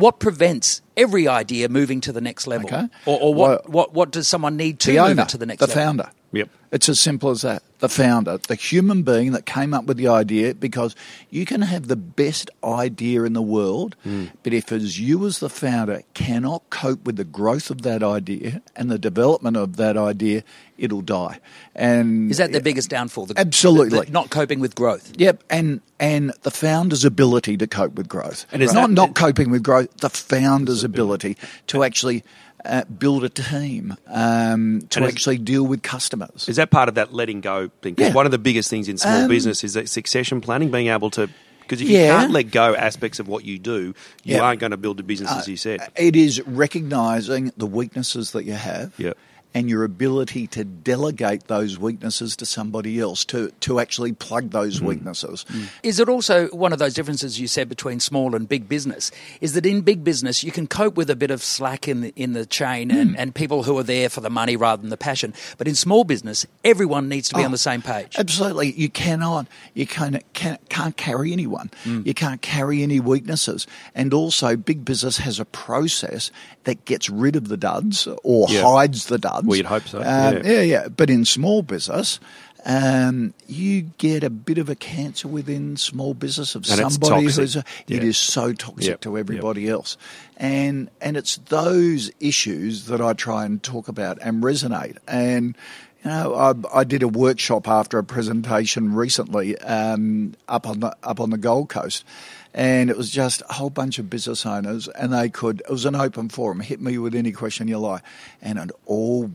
what 0.00 0.18
prevents 0.18 0.82
every 0.96 1.28
idea 1.28 1.68
moving 1.68 2.00
to 2.02 2.12
the 2.12 2.20
next 2.20 2.46
level, 2.46 2.66
Okay. 2.68 2.86
or, 3.06 3.20
or 3.20 3.34
what, 3.34 3.48
Well, 3.50 3.60
what 3.66 3.94
what 3.94 4.10
does 4.10 4.26
someone 4.28 4.56
need 4.56 4.80
to 4.80 4.90
move 4.92 5.00
owner, 5.10 5.22
it 5.22 5.28
to 5.30 5.38
the 5.38 5.46
next 5.46 5.60
the 5.60 5.66
level? 5.68 5.82
founder. 5.82 6.10
Yep. 6.32 6.48
It's 6.72 6.88
as 6.88 7.00
simple 7.00 7.30
as 7.30 7.42
that. 7.42 7.64
The 7.80 7.88
founder, 7.88 8.38
the 8.38 8.54
human 8.54 9.02
being 9.02 9.32
that 9.32 9.46
came 9.46 9.74
up 9.74 9.86
with 9.86 9.96
the 9.96 10.06
idea, 10.06 10.54
because 10.54 10.94
you 11.30 11.44
can 11.44 11.62
have 11.62 11.88
the 11.88 11.96
best 11.96 12.48
idea 12.62 13.24
in 13.24 13.32
the 13.32 13.42
world, 13.42 13.96
Hmm. 14.04 14.26
but 14.44 14.52
if 14.52 14.70
as 14.70 15.00
you 15.00 15.26
as 15.26 15.40
the 15.40 15.48
founder 15.48 16.02
cannot 16.14 16.62
cope 16.70 17.04
with 17.04 17.16
the 17.16 17.24
growth 17.24 17.70
of 17.70 17.82
that 17.82 18.04
idea 18.04 18.62
and 18.76 18.88
the 18.90 18.98
development 18.98 19.56
of 19.56 19.76
that 19.78 19.96
idea, 19.96 20.44
it'll 20.78 21.00
die. 21.00 21.40
And 21.74 22.30
Is 22.30 22.36
that 22.36 22.52
the 22.52 22.60
biggest 22.60 22.90
downfall? 22.90 23.26
The, 23.26 23.40
Absolutely. 23.40 23.98
the- 23.98 24.04
the 24.06 24.12
not 24.12 24.30
coping 24.30 24.60
with 24.60 24.74
growth. 24.76 25.12
Yep, 25.16 25.42
and 25.50 25.80
and 25.98 26.32
the 26.42 26.50
founder's 26.52 27.04
ability 27.04 27.56
to 27.56 27.66
cope 27.66 27.94
with 27.94 28.08
growth, 28.08 28.46
And 28.52 28.62
is 28.62 28.72
not 28.72 28.90
not 28.92 29.14
coping 29.16 29.50
with 29.50 29.62
growth. 29.64 29.88
The 29.98 30.10
founder's 30.10 30.84
ability 30.84 31.36
to 31.68 31.82
actually 31.82 32.22
uh, 32.64 32.84
build 32.84 33.24
a 33.24 33.28
team, 33.28 33.96
um, 34.08 34.82
to 34.90 35.02
is- 35.04 35.08
actually 35.12 35.38
deal 35.38 35.64
with 35.66 35.82
customers. 35.82 36.48
Is 36.48 36.56
that 36.56 36.70
part 36.70 36.88
of 36.88 36.94
that 36.96 37.12
letting 37.14 37.40
go 37.40 37.70
thing? 37.82 37.94
'Cause 37.94 38.08
Yeah. 38.08 38.12
one 38.12 38.26
of 38.26 38.32
the 38.32 38.38
biggest 38.38 38.68
things 38.70 38.88
in 38.88 38.98
small 38.98 39.22
Um, 39.22 39.28
business 39.28 39.64
is 39.64 39.72
that 39.74 39.88
succession 39.88 40.40
planning, 40.40 40.70
being 40.70 40.88
able 40.88 41.10
to. 41.12 41.28
Because 41.62 41.80
if 41.82 41.88
you 41.88 41.98
Yeah. 41.98 42.18
can't 42.18 42.32
let 42.32 42.50
go 42.50 42.74
aspects 42.74 43.20
of 43.20 43.28
what 43.28 43.44
you 43.44 43.56
do, 43.56 43.94
you 44.24 44.34
Yeah. 44.34 44.40
aren't 44.40 44.58
going 44.58 44.72
to 44.72 44.76
build 44.76 44.98
a 44.98 45.04
business, 45.04 45.30
as 45.30 45.46
you 45.46 45.56
said. 45.56 45.80
It 45.96 46.16
is 46.16 46.40
recognizing 46.44 47.52
the 47.56 47.66
weaknesses 47.66 48.32
that 48.32 48.44
you 48.44 48.54
have. 48.54 48.92
Yep. 48.98 49.16
And 49.52 49.68
your 49.68 49.82
ability 49.82 50.46
to 50.48 50.62
delegate 50.64 51.48
those 51.48 51.76
weaknesses 51.78 52.36
to 52.36 52.46
somebody 52.46 53.00
else 53.00 53.24
to, 53.26 53.50
to 53.60 53.80
actually 53.80 54.12
plug 54.12 54.50
those 54.50 54.78
Hmm. 54.78 54.86
weaknesses. 54.86 55.44
Is 55.82 55.98
it 55.98 56.08
also 56.08 56.46
one 56.48 56.72
of 56.72 56.78
those 56.78 56.94
differences 56.94 57.40
you 57.40 57.48
said 57.48 57.68
between 57.68 57.98
small 57.98 58.36
and 58.36 58.48
big 58.48 58.68
business? 58.68 59.10
Is 59.40 59.54
that 59.54 59.66
in 59.66 59.80
big 59.80 60.04
business 60.04 60.44
you 60.44 60.52
can 60.52 60.68
cope 60.68 60.96
with 60.96 61.10
a 61.10 61.16
bit 61.16 61.32
of 61.32 61.42
slack 61.42 61.88
in 61.88 62.00
the, 62.02 62.12
in 62.16 62.32
the 62.32 62.46
chain 62.46 62.90
Hmm. 62.90 62.96
and, 62.98 63.18
and 63.18 63.34
people 63.34 63.64
who 63.64 63.76
are 63.78 63.82
there 63.82 64.08
for 64.08 64.20
the 64.20 64.30
money 64.30 64.54
rather 64.56 64.80
than 64.80 64.90
the 64.90 64.96
passion, 64.96 65.34
but 65.58 65.66
in 65.66 65.74
small 65.74 66.04
business 66.04 66.46
everyone 66.64 67.08
needs 67.08 67.28
to 67.30 67.34
be 67.34 67.42
Oh, 67.42 67.46
on 67.46 67.50
the 67.50 67.58
same 67.58 67.82
page. 67.82 68.14
Absolutely, 68.18 68.72
you 68.72 68.88
cannot, 68.88 69.46
you 69.74 69.86
can't, 69.86 70.22
can't, 70.32 70.60
can't 70.68 70.96
carry 70.96 71.32
anyone. 71.32 71.70
Mm. 71.84 72.06
You 72.06 72.14
can't 72.14 72.40
carry 72.40 72.82
any 72.84 73.00
weaknesses, 73.00 73.66
and 73.96 74.14
also 74.14 74.54
big 74.56 74.84
business 74.84 75.16
has 75.18 75.40
a 75.40 75.44
process 75.44 76.30
that 76.64 76.84
gets 76.84 77.08
rid 77.10 77.34
of 77.36 77.48
the 77.48 77.56
duds 77.56 78.06
or 78.22 78.46
Yeah. 78.48 78.62
hides 78.62 79.06
the 79.06 79.18
duds. 79.18 79.39
Well, 79.46 79.56
you'd 79.56 79.66
hope 79.66 79.86
so, 79.88 79.98
Um, 79.98 80.04
yeah. 80.04 80.42
yeah, 80.44 80.60
yeah. 80.62 80.88
But 80.88 81.10
in 81.10 81.24
small 81.24 81.62
business. 81.62 82.20
Um, 82.66 83.32
you 83.46 83.80
get 83.96 84.22
a 84.22 84.28
bit 84.28 84.58
of 84.58 84.68
a 84.68 84.74
cancer 84.74 85.28
within 85.28 85.78
small 85.78 86.12
business 86.12 86.54
of 86.54 86.68
And 86.68 86.92
somebody 86.92 87.24
who's 87.24 87.56
a, 87.56 87.64
Yeah. 87.86 88.02
is 88.02 88.18
so 88.18 88.52
toxic 88.52 88.84
Yep, 88.86 89.00
to 89.00 89.10
yep. 89.12 89.18
everybody 89.20 89.66
else, 89.66 89.96
and 90.36 90.90
and 91.00 91.16
it's 91.16 91.36
those 91.48 92.10
issues 92.20 92.84
that 92.88 93.00
I 93.00 93.14
try 93.14 93.46
and 93.46 93.62
talk 93.62 93.88
about 93.88 94.18
and 94.20 94.42
resonate. 94.42 94.98
And 95.08 95.56
you 96.04 96.10
know, 96.10 96.34
I, 96.34 96.80
I 96.80 96.84
did 96.84 97.02
a 97.02 97.08
workshop 97.08 97.66
after 97.66 97.96
a 97.96 98.04
presentation 98.04 98.94
recently 98.94 99.56
um, 99.58 100.34
up 100.46 100.68
on 100.68 100.80
the 100.80 100.94
up 101.02 101.18
on 101.18 101.30
the 101.30 101.38
Gold 101.38 101.70
Coast, 101.70 102.04
and 102.54 102.90
it 102.90 102.96
was 102.96 103.10
just 103.10 103.42
a 103.48 103.54
whole 103.54 103.70
bunch 103.70 103.98
of 103.98 104.10
business 104.10 104.44
owners, 104.46 104.88
and 104.88 105.12
they 105.12 105.28
could. 105.28 105.60
It 105.60 105.70
was 105.70 105.84
an 105.84 105.94
open 105.94 106.28
forum. 106.28 106.60
Hit 106.60 106.80
me 106.80 106.98
with 106.98 107.14
any 107.14 107.32
question 107.32 107.68
you 107.68 107.78
like, 107.78 108.02
and 108.42 108.58
it 108.58 108.70
all 108.86 109.30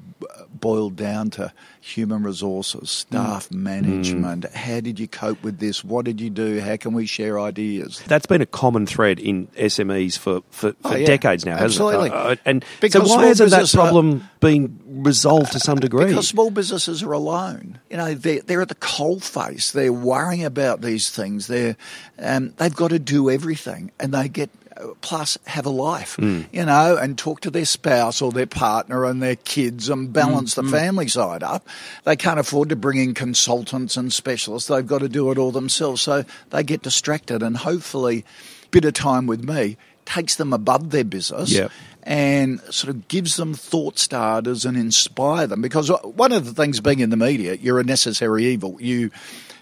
boiled 0.54 0.96
down 0.96 1.30
to 1.32 1.52
human 1.82 2.24
resources, 2.24 2.90
staff 2.90 3.50
Mm. 3.50 3.56
management. 3.58 4.46
How 4.56 4.80
did 4.80 5.00
you 5.00 5.08
cope 5.08 5.44
with 5.44 5.60
this? 5.60 5.84
What 5.84 6.06
did 6.06 6.20
you 6.20 6.30
do? 6.30 6.60
How 6.60 6.78
can 6.78 6.94
we 6.94 7.06
share 7.06 7.40
ideas? 7.40 8.02
That's 8.08 8.26
been 8.26 8.42
a 8.42 8.46
common 8.46 8.86
thread 8.86 9.20
in 9.20 9.48
SMEs 9.58 10.18
for, 10.18 10.42
for, 10.50 10.72
for 10.72 10.76
Oh, 10.86 10.96
yeah. 10.96 11.06
decades 11.06 11.46
now, 11.46 11.58
hasn't 11.58 11.82
Absolutely. 11.88 12.08
it? 12.10 12.14
Uh, 12.14 12.36
and 12.46 12.66
Because 12.82 13.08
so 13.10 13.16
why 13.16 13.26
hasn't 13.28 13.52
that 13.52 13.74
uh, 13.74 13.78
problem 13.78 14.28
been 14.40 14.80
resolved 15.04 15.52
to 15.52 15.60
some 15.60 15.80
degree? 15.80 16.06
Because 16.06 16.28
small 16.28 16.52
businesses 16.52 17.04
are 17.04 17.12
alone. 17.12 17.80
You 17.90 17.98
know, 17.98 18.14
they're, 18.14 18.42
they're 18.42 18.62
at 18.62 18.70
the 18.70 18.76
coal 18.76 19.20
face. 19.20 19.72
They're 19.72 19.94
worrying 19.94 20.46
about 20.46 20.82
these 20.82 21.10
things. 21.10 21.48
They're, 21.48 21.76
um, 22.20 22.54
they've 22.58 22.76
got 22.76 22.90
to 22.90 23.00
do 23.00 23.30
everything, 23.30 23.92
and 24.00 24.14
they 24.14 24.30
get 24.30 24.50
plus 25.02 25.38
have 25.46 25.66
a 25.66 25.70
life. 25.70 26.16
Hmm. 26.16 26.42
You 26.52 26.66
know, 26.66 26.98
and 26.98 27.18
talk 27.18 27.42
to 27.42 27.50
their 27.50 27.66
spouse 27.66 28.22
or 28.22 28.32
their 28.32 28.48
partner 28.48 29.06
and 29.06 29.22
their 29.22 29.36
kids 29.36 29.90
and 29.90 30.12
balance 30.12 30.56
hmm. 30.56 30.62
the 30.62 30.68
hmm. 30.68 30.74
family 30.74 31.08
side 31.08 31.44
up. 31.44 31.68
They 32.04 32.16
can't 32.16 32.40
afford 32.40 32.70
to 32.70 32.76
bring 32.76 32.98
in 32.98 33.14
consultants 33.14 33.98
and 33.98 34.12
specialists. 34.12 34.70
They've 34.70 34.86
got 34.86 35.00
to 35.00 35.10
do 35.10 35.32
it 35.32 35.38
all 35.38 35.52
themselves. 35.52 36.02
So 36.02 36.24
they 36.50 36.64
get 36.64 36.82
distracted, 36.82 37.44
and 37.44 37.58
hopefully, 37.58 38.26
a 38.64 38.68
bit 38.70 38.86
of 38.86 38.94
time 38.94 39.28
with 39.28 39.44
me 39.44 39.78
takes 40.06 40.36
them 40.36 40.54
above 40.54 40.92
their 40.92 41.04
business 41.04 41.52
Yep. 41.52 41.72
And 42.06 42.60
sort 42.70 42.94
of 42.94 43.08
gives 43.08 43.36
them 43.36 43.56
thought 43.56 43.98
starters 43.98 44.64
and 44.64 44.78
inspire 44.78 45.48
them. 45.48 45.62
Because 45.62 45.90
one 46.04 46.32
of 46.32 46.46
the 46.46 46.54
things 46.54 46.80
being 46.80 47.00
in 47.00 47.10
the 47.10 47.18
media, 47.18 47.56
you're 47.56 47.80
a 47.80 47.84
necessary 47.84 48.46
evil. 48.46 48.78
You, 48.80 49.10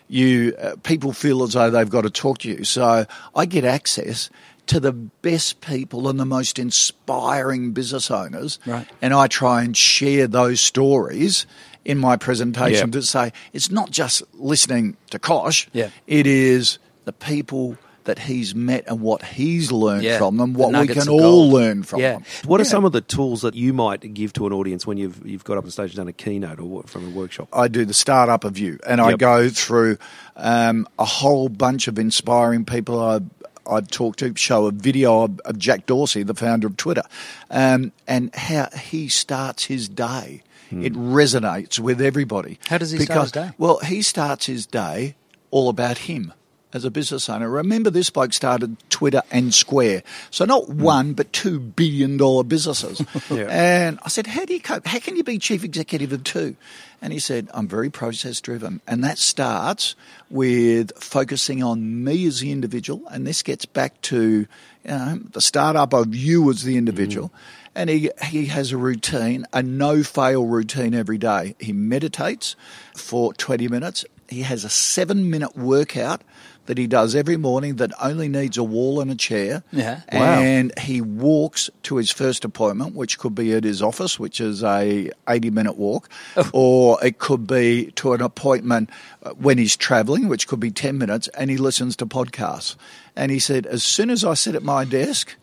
you, 0.10 0.54
uh, 0.62 0.76
people 0.84 1.14
feel 1.14 1.44
as 1.44 1.54
though 1.54 1.70
they've 1.70 1.90
got 1.90 2.02
to 2.02 2.10
talk 2.10 2.40
to 2.40 2.50
you. 2.50 2.66
So 2.66 3.06
I 3.34 3.46
get 3.46 3.64
access 3.64 4.30
to 4.66 4.80
the 4.82 4.92
best 4.92 5.62
people 5.62 6.08
and 6.10 6.20
the 6.20 6.26
most 6.26 6.60
inspiring 6.60 7.72
business 7.72 8.12
owners, 8.12 8.60
Right. 8.66 8.88
and 9.02 9.14
I 9.14 9.28
try 9.28 9.64
and 9.64 9.76
share 9.76 10.28
those 10.28 10.60
stories 10.62 11.46
in 11.86 11.98
my 11.98 12.16
presentation 12.18 12.90
Yeah. 12.90 13.00
to 13.00 13.02
say 13.04 13.34
it's 13.54 13.72
not 13.72 13.92
just 13.92 14.22
listening 14.34 14.96
to 15.12 15.20
Koch. 15.20 15.68
Yeah. 15.74 15.90
It 16.08 16.28
is 16.28 16.78
the 17.06 17.12
people 17.14 17.78
that 18.06 18.20
he's 18.20 18.54
met 18.54 18.84
and 18.88 19.00
what 19.02 19.24
he's 19.24 19.72
learned 19.72 20.04
Yeah. 20.04 20.18
from 20.18 20.38
them, 20.38 20.54
The 20.54 20.60
what 20.60 20.80
we 20.82 20.88
can 20.88 21.08
all 21.10 21.50
learn 21.50 21.84
from 21.84 22.00
Yeah. 22.02 22.14
them. 22.14 22.24
What 22.46 22.60
are 22.62 22.66
some 22.66 22.86
of 22.86 22.92
the 22.92 23.02
tools 23.02 23.42
that 23.42 23.56
you 23.56 23.74
might 23.74 24.14
give 24.14 24.34
to 24.34 24.48
an 24.48 24.54
audience 24.54 24.86
when 24.88 24.98
you've 24.98 25.22
you've 25.26 25.44
got 25.44 25.58
up 25.58 25.64
on 25.66 25.72
stage 25.72 25.92
and 25.92 25.98
done 25.98 26.08
a 26.08 26.14
keynote 26.14 26.60
or 26.60 26.66
what- 26.66 26.90
from 26.90 27.06
a 27.08 27.10
workshop? 27.10 27.48
I 27.54 27.68
do 27.68 27.86
the 27.86 27.94
startup 27.94 28.44
of 28.44 28.58
you, 28.58 28.80
and 28.88 29.00
I 29.02 29.14
go 29.16 29.50
through 29.50 29.98
um, 30.36 30.88
a 30.98 31.06
whole 31.06 31.48
bunch 31.50 31.88
of 31.88 31.98
inspiring 32.00 32.66
people 32.66 33.00
I 33.00 33.20
I 33.66 33.80
talk 33.80 34.18
to, 34.18 34.34
show 34.36 34.66
a 34.66 34.72
video 34.72 35.24
of, 35.24 35.40
of 35.46 35.58
Jack 35.58 35.86
Dorsey, 35.86 36.24
the 36.24 36.34
founder 36.34 36.68
of 36.68 36.76
Twitter, 36.76 37.04
um, 37.50 37.94
and 38.06 38.36
how 38.36 38.68
he 38.78 39.08
starts 39.08 39.64
his 39.66 39.88
day. 39.88 40.44
It 40.70 40.94
resonates 40.96 41.78
with 41.80 42.02
everybody. 42.02 42.58
How 42.68 42.80
does 42.80 42.92
he 42.92 43.00
start 43.00 43.22
his 43.22 43.32
day? 43.32 43.52
Well, 43.60 43.78
he 43.86 44.02
starts 44.02 44.48
his 44.48 44.66
day 44.66 45.16
all 45.52 45.70
about 45.70 46.00
him. 46.00 46.34
As 46.74 46.86
a 46.86 46.92
business 46.92 47.30
owner, 47.30 47.48
remember 47.48 47.92
this 47.92 48.10
bloke 48.10 48.34
started 48.34 48.78
Twitter 48.90 49.22
and 49.30 49.54
Square, 49.54 50.04
so 50.32 50.44
not 50.46 50.66
hmm. 50.66 50.82
one 50.82 51.14
but 51.14 51.32
two 51.32 51.60
billion 51.60 52.18
dollar 52.18 52.44
businesses. 52.44 53.02
Yeah. 53.30 53.48
And 53.50 54.00
I 54.04 54.10
said, 54.10 54.28
How 54.28 54.46
do 54.46 54.54
you 54.54 54.60
cope? 54.60 54.86
How 54.86 55.00
can 55.00 55.16
you 55.16 55.24
be 55.24 55.40
chief 55.40 55.64
executive 55.64 56.12
of 56.12 56.24
two? 56.24 56.56
And 57.04 57.12
he 57.12 57.20
said, 57.20 57.50
I'm 57.54 57.68
very 57.68 57.90
process 57.90 58.40
driven. 58.40 58.80
And 58.88 59.04
that 59.04 59.18
starts 59.18 59.96
with 60.30 60.92
focusing 60.98 61.62
on 61.62 62.04
me 62.04 62.26
as 62.28 62.40
the 62.40 62.52
individual. 62.52 63.04
And 63.10 63.28
this 63.28 63.44
gets 63.44 63.66
back 63.66 64.00
to 64.04 64.18
you 64.22 64.48
know, 64.86 65.20
the 65.32 65.42
startup 65.42 65.94
of 65.94 66.16
you 66.16 66.50
as 66.50 66.64
the 66.64 66.78
individual. 66.78 67.28
Hmm. 67.28 67.36
And 67.76 67.90
he, 67.90 68.10
he 68.24 68.46
has 68.46 68.72
a 68.72 68.78
routine, 68.78 69.46
a 69.52 69.62
no 69.62 70.04
fail 70.04 70.46
routine 70.46 70.94
every 70.94 71.18
day. 71.18 71.56
He 71.60 71.74
meditates 71.74 72.56
for 72.96 73.34
20 73.34 73.68
minutes. 73.68 74.06
He 74.30 74.44
has 74.44 74.64
a 74.64 74.70
seven 74.70 75.30
minute 75.30 75.58
workout 75.58 76.22
that 76.66 76.78
he 76.78 76.88
does 76.88 77.16
every 77.16 77.38
morning 77.38 77.76
that 77.76 77.92
only 78.02 78.30
needs 78.30 78.58
a 78.58 78.64
wall 78.64 79.00
and 79.02 79.12
a 79.12 79.16
chair. 79.16 79.64
Yeah. 79.72 80.02
Wow. 80.12 80.40
And 80.40 80.78
he 80.80 81.02
walks 81.02 81.70
to 81.84 81.98
his 81.98 82.12
first 82.12 82.46
appointment, 82.46 82.96
which 82.96 83.20
could 83.20 83.36
be 83.36 83.54
at 83.54 83.64
his 83.64 83.82
office, 83.82 84.20
which 84.20 84.40
is 84.40 84.64
a 84.64 85.12
80 85.28 85.50
minute 85.52 85.78
walk, 85.78 86.10
or 86.54 87.04
it 87.04 87.20
could 87.20 87.46
be 87.48 87.92
to 87.96 88.14
an 88.14 88.22
appointment 88.22 88.90
uh, 89.24 89.32
when 89.32 89.58
he's 89.58 89.76
traveling, 89.76 90.28
which 90.28 90.48
could 90.48 90.60
be 90.60 90.72
10 90.72 90.98
minutes, 90.98 91.28
and 91.30 91.50
he 91.50 91.58
listens 91.58 91.96
to 91.98 92.06
podcasts. 92.06 92.76
And 93.16 93.32
he 93.32 93.40
said, 93.40 93.66
as 93.66 93.84
soon 93.84 94.10
as 94.10 94.24
I 94.24 94.34
sit 94.34 94.56
at 94.56 94.64
my 94.64 94.86
desk, 94.86 95.36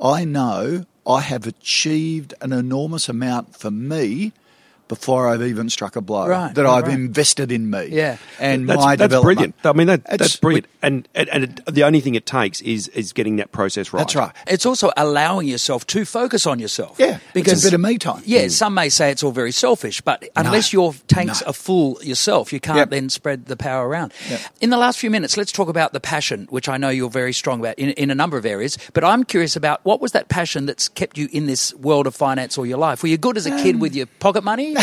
I 0.00 0.24
know 0.24 0.86
I 1.06 1.20
have 1.22 1.46
achieved 1.46 2.34
an 2.40 2.52
enormous 2.52 3.08
amount 3.08 3.56
for 3.56 3.70
me 3.70 4.32
before 4.88 5.28
I've 5.28 5.42
even 5.42 5.68
struck 5.70 5.96
a 5.96 6.00
blow. 6.00 6.26
Right, 6.26 6.54
that 6.54 6.62
right, 6.64 6.78
I've 6.78 6.84
right. 6.86 6.94
invested 6.94 7.52
in 7.52 7.70
me. 7.70 7.86
Yeah. 7.90 8.16
And 8.38 8.68
That's, 8.68 8.80
my 8.80 8.96
that's 8.96 9.08
development. 9.12 9.36
brilliant. 9.62 9.66
I 9.66 9.72
mean, 9.72 9.86
that, 9.88 10.18
that's 10.18 10.36
brilliant. 10.36 10.66
And, 10.82 11.08
and, 11.14 11.28
and 11.28 11.44
it, 11.44 11.60
the 11.66 11.84
only 11.84 12.00
thing 12.00 12.14
it 12.14 12.26
takes 12.26 12.60
is, 12.62 12.88
is 12.88 13.12
getting 13.12 13.36
that 13.36 13.52
process 13.52 13.92
right. 13.92 14.00
That's 14.00 14.14
right. 14.16 14.32
It's 14.46 14.64
also 14.66 14.90
allowing 14.96 15.48
yourself 15.48 15.86
to 15.88 16.04
focus 16.04 16.46
on 16.46 16.58
yourself. 16.58 16.96
Yeah, 16.98 17.18
it's 17.34 17.62
a 17.62 17.66
bit 17.66 17.74
of 17.74 17.80
me 17.80 17.98
time. 17.98 18.22
Yeah, 18.24 18.46
Mm. 18.46 18.50
some 18.50 18.74
may 18.74 18.88
say 18.88 19.10
it's 19.10 19.22
all 19.22 19.32
very 19.32 19.52
selfish, 19.52 20.00
but 20.00 20.24
unless 20.36 20.72
your 20.72 20.94
tanks 21.08 21.40
No. 21.42 21.48
are 21.48 21.52
full 21.52 21.98
yourself, 22.02 22.52
you 22.52 22.60
can't 22.60 22.78
Yep. 22.78 22.90
then 22.90 23.08
spread 23.10 23.46
the 23.46 23.56
power 23.56 23.86
around. 23.88 24.12
Yep. 24.30 24.40
In 24.60 24.70
the 24.70 24.76
last 24.78 24.98
few 24.98 25.10
minutes, 25.10 25.36
let's 25.36 25.50
talk 25.52 25.68
about 25.68 25.92
the 25.92 26.00
passion, 26.00 26.46
which 26.50 26.68
I 26.68 26.76
know 26.76 26.88
you're 26.88 27.10
very 27.10 27.32
strong 27.32 27.60
about 27.60 27.78
in, 27.78 27.90
in 27.90 28.10
a 28.10 28.14
number 28.14 28.36
of 28.36 28.46
areas. 28.46 28.78
But 28.94 29.04
I'm 29.04 29.24
curious 29.24 29.56
about 29.56 29.80
what 29.84 30.00
was 30.00 30.12
that 30.12 30.28
passion 30.28 30.66
that's 30.66 30.86
kept 30.88 31.18
you 31.18 31.28
in 31.32 31.46
this 31.46 31.74
world 31.74 32.06
of 32.06 32.14
finance 32.14 32.56
all 32.56 32.64
your 32.66 32.78
life? 32.78 33.02
Were 33.02 33.08
you 33.08 33.18
good 33.18 33.36
as 33.36 33.46
a 33.46 33.52
Um. 33.52 33.62
kid 33.62 33.80
with 33.80 33.94
your 33.96 34.06
pocket 34.20 34.44
money? 34.44 34.74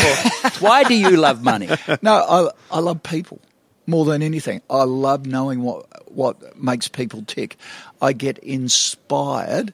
Why 0.60 0.84
do 0.84 0.94
you 0.94 1.16
love 1.16 1.42
money? 1.42 1.68
no, 2.02 2.12
I, 2.14 2.76
I 2.76 2.80
love 2.80 3.02
people 3.02 3.40
more 3.86 4.04
than 4.04 4.22
anything. 4.22 4.62
I 4.68 4.82
love 4.84 5.26
knowing 5.26 5.62
what 5.62 5.86
what 6.12 6.58
makes 6.60 6.88
people 6.88 7.22
tick. 7.26 7.56
I 8.00 8.12
get 8.12 8.38
inspired 8.38 9.72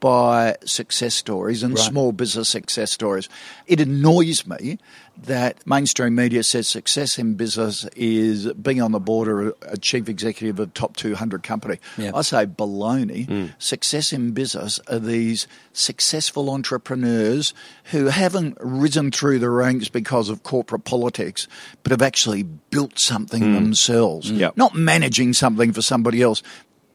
by 0.00 0.56
success 0.64 1.14
stories 1.14 1.62
and 1.62 1.74
Right. 1.74 1.82
small 1.82 2.12
business 2.12 2.48
success 2.48 2.92
stories. 2.92 3.28
It 3.66 3.80
annoys 3.80 4.46
me 4.46 4.78
that 5.24 5.66
mainstream 5.66 6.14
media 6.14 6.42
says 6.42 6.68
success 6.68 7.18
in 7.18 7.34
business 7.34 7.84
is 7.96 8.52
being 8.54 8.80
on 8.80 8.92
the 8.92 9.00
board 9.00 9.28
of 9.28 9.54
a 9.62 9.76
chief 9.76 10.08
executive 10.08 10.58
of 10.60 10.68
a 10.68 10.72
top 10.72 10.96
200 10.96 11.42
company. 11.42 11.78
Yeah. 11.96 12.12
I 12.14 12.22
say 12.22 12.46
baloney. 12.46 13.26
Mm. 13.26 13.52
Success 13.58 14.12
in 14.12 14.32
business 14.32 14.78
are 14.88 14.98
these 14.98 15.46
successful 15.72 16.50
entrepreneurs 16.50 17.52
who 17.84 18.06
haven't 18.06 18.56
risen 18.60 19.10
through 19.10 19.40
the 19.40 19.50
ranks 19.50 19.88
because 19.88 20.28
of 20.28 20.42
corporate 20.42 20.84
politics, 20.84 21.48
but 21.82 21.90
have 21.90 22.02
actually 22.02 22.44
built 22.44 22.98
something 22.98 23.42
mm. 23.42 23.54
themselves. 23.54 24.30
Yep. 24.30 24.56
Not 24.56 24.74
managing 24.74 25.32
something 25.32 25.72
for 25.72 25.82
somebody 25.82 26.22
else. 26.22 26.42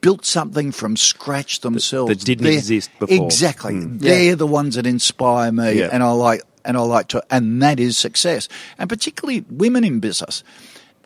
Built 0.00 0.24
something 0.24 0.70
from 0.72 0.96
scratch 0.96 1.60
themselves. 1.60 2.10
that 2.10 2.24
didn't 2.24 2.44
They're- 2.44 2.54
exist 2.54 2.90
before. 2.98 3.24
Exactly. 3.26 3.74
Mm. 3.74 4.02
Yeah. 4.02 4.10
They're 4.14 4.36
the 4.36 4.46
ones 4.46 4.76
that 4.76 4.86
inspire 4.86 5.52
me, 5.52 5.78
Yeah. 5.78 5.88
and 5.92 6.02
I 6.02 6.10
like 6.12 6.42
and 6.64 6.76
I 6.76 6.80
like 6.80 7.08
to, 7.08 7.22
and 7.30 7.60
that 7.62 7.78
is 7.80 7.96
success, 7.98 8.48
and 8.78 8.88
particularly 8.88 9.44
women 9.50 9.84
in 9.84 10.00
business. 10.00 10.42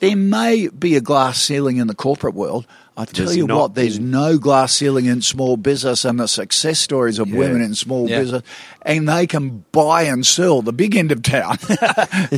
There 0.00 0.14
may 0.16 0.68
be 0.68 0.94
a 0.94 1.00
glass 1.00 1.42
ceiling 1.42 1.78
in 1.78 1.88
the 1.88 1.94
corporate 1.94 2.34
world. 2.34 2.68
I 2.96 3.04
tell 3.04 3.26
There's 3.26 3.36
you 3.36 3.46
what, 3.46 3.74
there's 3.74 3.96
in- 3.96 4.12
no 4.12 4.38
glass 4.38 4.72
ceiling 4.74 5.06
in 5.06 5.22
small 5.22 5.56
business, 5.56 6.04
and 6.04 6.20
the 6.20 6.28
success 6.28 6.78
stories 6.78 7.18
of 7.18 7.28
Yeah. 7.28 7.38
women 7.38 7.62
in 7.62 7.74
small 7.74 8.08
Yeah. 8.08 8.20
business, 8.20 8.42
and 8.82 9.08
they 9.08 9.26
can 9.26 9.64
buy 9.72 10.02
and 10.02 10.24
sell 10.24 10.62
the 10.62 10.72
big 10.72 10.94
end 10.94 11.10
of 11.10 11.22
town. 11.22 11.58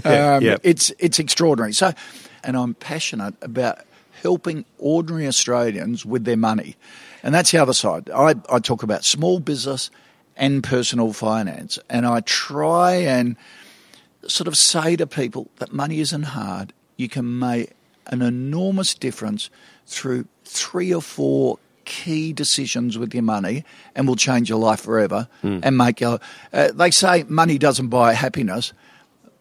um, 0.04 0.42
yeah. 0.42 0.56
It's 0.62 0.90
it's 0.98 1.18
extraordinary. 1.18 1.72
So, 1.74 1.92
and 2.44 2.56
I'm 2.56 2.74
passionate 2.74 3.34
about 3.42 3.78
helping 4.22 4.64
ordinary 4.78 5.26
Australians 5.26 6.04
with 6.06 6.24
their 6.24 6.36
money, 6.38 6.76
and 7.22 7.34
that's 7.34 7.50
the 7.50 7.58
other 7.58 7.74
side. 7.74 8.08
I, 8.10 8.34
I 8.50 8.58
talk 8.58 8.82
about 8.82 9.04
small 9.04 9.38
business 9.40 9.90
and 10.40 10.64
personal 10.64 11.12
finance, 11.12 11.78
and 11.88 12.04
I 12.06 12.20
try 12.20 12.94
and 12.94 13.36
sort 14.26 14.48
of 14.48 14.56
say 14.56 14.96
to 14.96 15.06
people 15.06 15.48
that 15.58 15.72
money 15.72 16.00
isn't 16.00 16.22
hard. 16.24 16.72
You 16.96 17.08
can 17.08 17.38
make 17.38 17.70
an 18.06 18.22
enormous 18.22 18.94
difference 18.94 19.50
through 19.86 20.26
three 20.44 20.92
or 20.92 21.02
four 21.02 21.58
key 21.84 22.32
decisions 22.32 22.96
with 22.98 23.12
your 23.14 23.22
money 23.22 23.64
and 23.94 24.08
will 24.08 24.16
change 24.16 24.48
your 24.48 24.58
life 24.58 24.80
forever 24.80 25.28
and 25.42 25.76
make 25.76 26.00
your. 26.00 26.18
Uh, 26.52 26.68
they 26.74 26.90
say 26.90 27.24
money 27.28 27.58
doesn't 27.58 27.88
buy 27.88 28.14
happiness. 28.14 28.72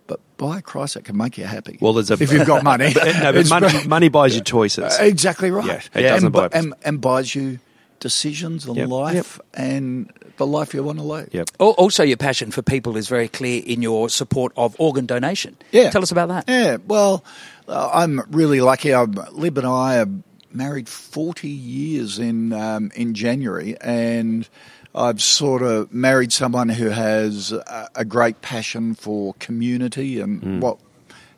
But 0.08 0.20
by 0.38 0.60
Christ, 0.62 0.96
it 0.96 1.04
can 1.06 1.18
make 1.18 1.38
you 1.38 1.44
happy. 1.46 1.78
Well, 1.80 1.94
there's 1.94 2.10
a- 2.10 2.16
if 2.16 2.32
you've 2.32 2.48
got 2.48 2.64
money. 2.64 2.94
no, 2.96 3.32
but 3.32 3.48
money, 3.50 3.88
money 3.88 4.10
buys 4.10 4.36
you 4.36 4.42
choices. 4.42 4.98
Exactly 5.00 5.52
right. 5.52 5.66
Yeah, 5.68 5.82
it 6.00 6.02
doesn't 6.02 6.26
and, 6.26 6.34
buy- 6.34 6.50
and, 6.52 6.74
and 6.84 7.00
buys 7.00 7.36
you 7.36 7.60
decisions 8.00 8.66
and 8.66 8.76
Yep, 8.76 8.88
life 8.90 9.40
and 9.54 10.12
the 10.38 10.48
life 10.48 10.74
you 10.74 10.84
want 10.84 11.00
to 11.00 11.04
lead. 11.04 11.30
Yep. 11.32 11.50
Also, 11.60 12.04
your 12.04 12.18
passion 12.18 12.52
for 12.52 12.62
people 12.62 12.98
is 12.98 13.08
very 13.08 13.28
clear 13.28 13.62
in 13.66 13.82
your 13.82 14.10
support 14.10 14.54
of 14.56 14.76
organ 14.80 15.06
donation. 15.06 15.58
Yeah. 15.72 15.90
Tell 15.90 16.02
us 16.02 16.12
about 16.12 16.30
that. 16.30 16.46
Yeah, 16.48 16.78
well, 16.88 17.24
uh, 17.68 17.90
I'm 17.94 18.22
really 18.32 18.62
lucky. 18.62 18.94
I'm, 18.94 19.14
Lib 19.32 19.58
and 19.58 19.68
I 19.68 20.00
are 20.00 20.08
married 20.52 20.90
40 20.90 21.48
years 21.48 22.20
in 22.20 22.54
um, 22.54 22.92
in 22.96 23.14
January, 23.14 23.78
and 23.82 24.48
I've 24.96 25.22
sort 25.22 25.62
of 25.62 25.94
married 25.94 26.34
someone 26.34 26.70
who 26.70 26.90
has 26.90 27.52
a, 27.52 27.90
a 27.96 28.06
great 28.06 28.42
passion 28.42 28.96
for 28.96 29.34
community 29.36 30.20
and 30.20 30.62
what 30.62 30.80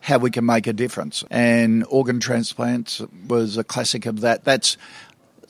how 0.00 0.18
we 0.18 0.30
can 0.30 0.44
make 0.44 0.66
a 0.66 0.72
difference. 0.72 1.24
And 1.30 1.84
organ 1.88 2.18
transplants 2.18 3.00
was 3.28 3.56
a 3.56 3.64
classic 3.64 4.04
of 4.06 4.20
that. 4.20 4.44
That's 4.44 4.76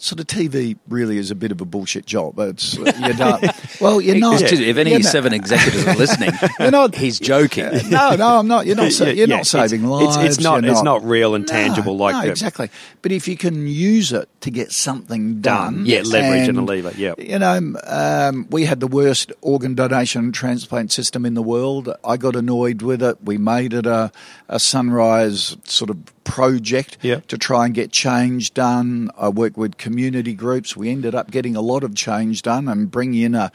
sort 0.02 0.18
of 0.18 0.26
TV 0.26 0.76
really 0.88 1.16
is 1.16 1.30
a 1.30 1.34
bit 1.36 1.52
of 1.52 1.60
a 1.60 1.64
bullshit 1.64 2.04
job. 2.06 2.36
It's 2.40 2.74
you 2.74 2.84
don't, 3.16 3.44
well, 3.80 4.00
you're 4.00 4.16
not. 4.16 4.40
Me, 4.42 4.48
if 4.48 4.76
any 4.76 4.90
you're 4.90 4.98
not- 5.00 5.06
seven 5.10 5.32
executives 5.32 5.86
are 5.86 5.94
listening, 5.94 6.30
You're 6.60 6.70
not- 6.72 6.94
he's 6.96 7.20
joking. 7.20 7.70
no, 7.88 8.16
no, 8.16 8.38
I'm 8.38 8.48
not. 8.48 8.66
You're 8.66 8.74
not. 8.76 8.90
sa- 8.98 9.04
You're 9.04 9.28
yeah, 9.28 9.36
not 9.36 9.46
saving 9.46 9.84
it's- 9.84 10.00
it's- 10.02 10.16
lives. 10.16 10.36
it's 10.38 10.44
not- 10.44 10.62
you're 10.64 10.72
it's 10.72 10.82
not 10.82 11.04
real 11.04 11.34
and 11.36 11.46
No, 11.46 11.52
tangible 11.52 11.96
like 11.96 12.14
no, 12.14 12.20
that. 12.22 12.28
exactly. 12.30 12.68
But 13.02 13.12
if 13.12 13.28
you 13.28 13.36
can 13.36 13.66
use 13.68 14.12
it 14.12 14.28
to 14.42 14.50
get 14.50 14.70
something 14.72 15.40
done, 15.40 15.86
Yeah, 15.86 16.02
leverage 16.04 16.48
and 16.48 16.58
a 16.58 16.62
lever, 16.62 16.92
yeah. 16.96 17.14
You 17.18 17.38
know, 17.38 17.74
um, 17.86 18.46
we 18.50 18.64
had 18.64 18.80
the 18.80 18.86
worst 18.86 19.32
organ 19.40 19.74
donation 19.74 20.24
and 20.24 20.34
transplant 20.34 20.92
system 20.92 21.24
in 21.24 21.34
the 21.34 21.42
world. 21.42 21.88
I 22.04 22.16
got 22.16 22.36
annoyed 22.36 22.82
with 22.82 23.02
it. 23.02 23.16
We 23.24 23.38
made 23.38 23.72
it 23.72 23.86
a, 23.86 24.12
a 24.48 24.58
sunrise 24.60 25.56
sort 25.64 25.90
of 25.90 25.98
project 26.24 26.98
Yeah. 27.02 27.20
to 27.28 27.38
try 27.38 27.66
and 27.66 27.74
get 27.74 27.90
change 27.92 28.54
done. 28.54 29.10
I 29.18 29.28
worked 29.28 29.56
with 29.56 29.76
community 29.76 30.34
groups. 30.34 30.76
We 30.76 30.90
ended 30.90 31.14
up 31.14 31.30
getting 31.30 31.56
a 31.56 31.60
lot 31.60 31.82
of 31.84 31.94
change 31.94 32.42
done 32.42 32.68
and 32.68 32.90
bring 32.90 33.14
in 33.14 33.34
a, 33.34 33.50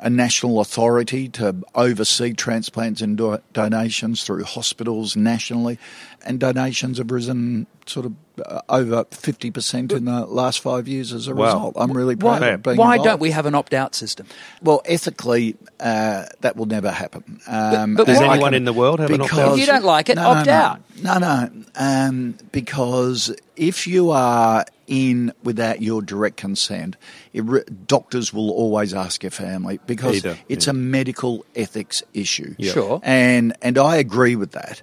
a 0.00 0.10
national 0.10 0.60
authority 0.60 1.28
to 1.30 1.56
oversee 1.74 2.32
transplants 2.34 3.00
and 3.00 3.16
do- 3.16 3.38
donations 3.52 4.24
through 4.24 4.44
hospitals 4.44 5.16
nationally. 5.16 5.78
And 6.24 6.38
donations 6.38 6.98
have 6.98 7.10
risen 7.10 7.66
sort 7.86 8.06
of 8.06 8.12
uh, 8.46 8.60
over 8.68 9.04
50% 9.04 9.92
in 9.92 10.04
the 10.06 10.24
last 10.26 10.60
five 10.60 10.88
years 10.88 11.12
as 11.12 11.28
a 11.28 11.34
Wow. 11.34 11.44
result. 11.46 11.74
I'm 11.76 11.92
really 11.92 12.14
Why, 12.14 12.38
proud 12.38 12.52
of 12.54 12.62
being 12.62 12.76
why 12.78 12.94
involved. 12.94 13.04
don't 13.04 13.20
we 13.20 13.30
have 13.32 13.44
an 13.46 13.54
opt-out 13.54 13.94
system? 13.94 14.26
Well, 14.62 14.80
ethically, 14.86 15.56
uh, 15.80 16.24
that 16.40 16.56
will 16.56 16.66
never 16.66 16.90
happen. 16.90 17.40
Um, 17.46 17.94
but 17.96 18.06
Does 18.06 18.18
why- 18.18 18.32
anyone 18.34 18.54
in 18.54 18.64
the 18.64 18.72
world 18.72 19.00
have 19.00 19.10
an 19.10 19.18
because- 19.18 19.38
opt-out? 19.38 19.54
If 19.54 19.60
you 19.60 19.66
don't 19.66 19.84
like 19.84 20.08
it, 20.08 20.16
no, 20.16 20.28
opt 20.30 20.46
no, 20.46 20.52
out. 20.52 20.80
No, 21.02 21.18
no, 21.18 21.50
um, 21.76 22.34
because 22.52 23.34
if 23.56 23.86
you 23.86 24.10
are 24.10 24.64
in 24.86 25.32
without 25.42 25.80
your 25.82 26.02
direct 26.02 26.36
consent, 26.36 26.96
it 27.32 27.44
re- 27.44 27.62
doctors 27.86 28.32
will 28.32 28.50
always 28.50 28.92
ask 28.94 29.22
your 29.22 29.30
family 29.30 29.78
because 29.86 30.16
Either, 30.16 30.38
it's 30.48 30.66
yeah. 30.66 30.70
a 30.70 30.74
medical 30.74 31.44
ethics 31.56 32.02
issue. 32.14 32.54
Yeah. 32.58 32.72
Sure. 32.72 33.00
and 33.02 33.54
and 33.62 33.78
I 33.78 33.96
agree 33.96 34.36
with 34.36 34.52
that. 34.52 34.82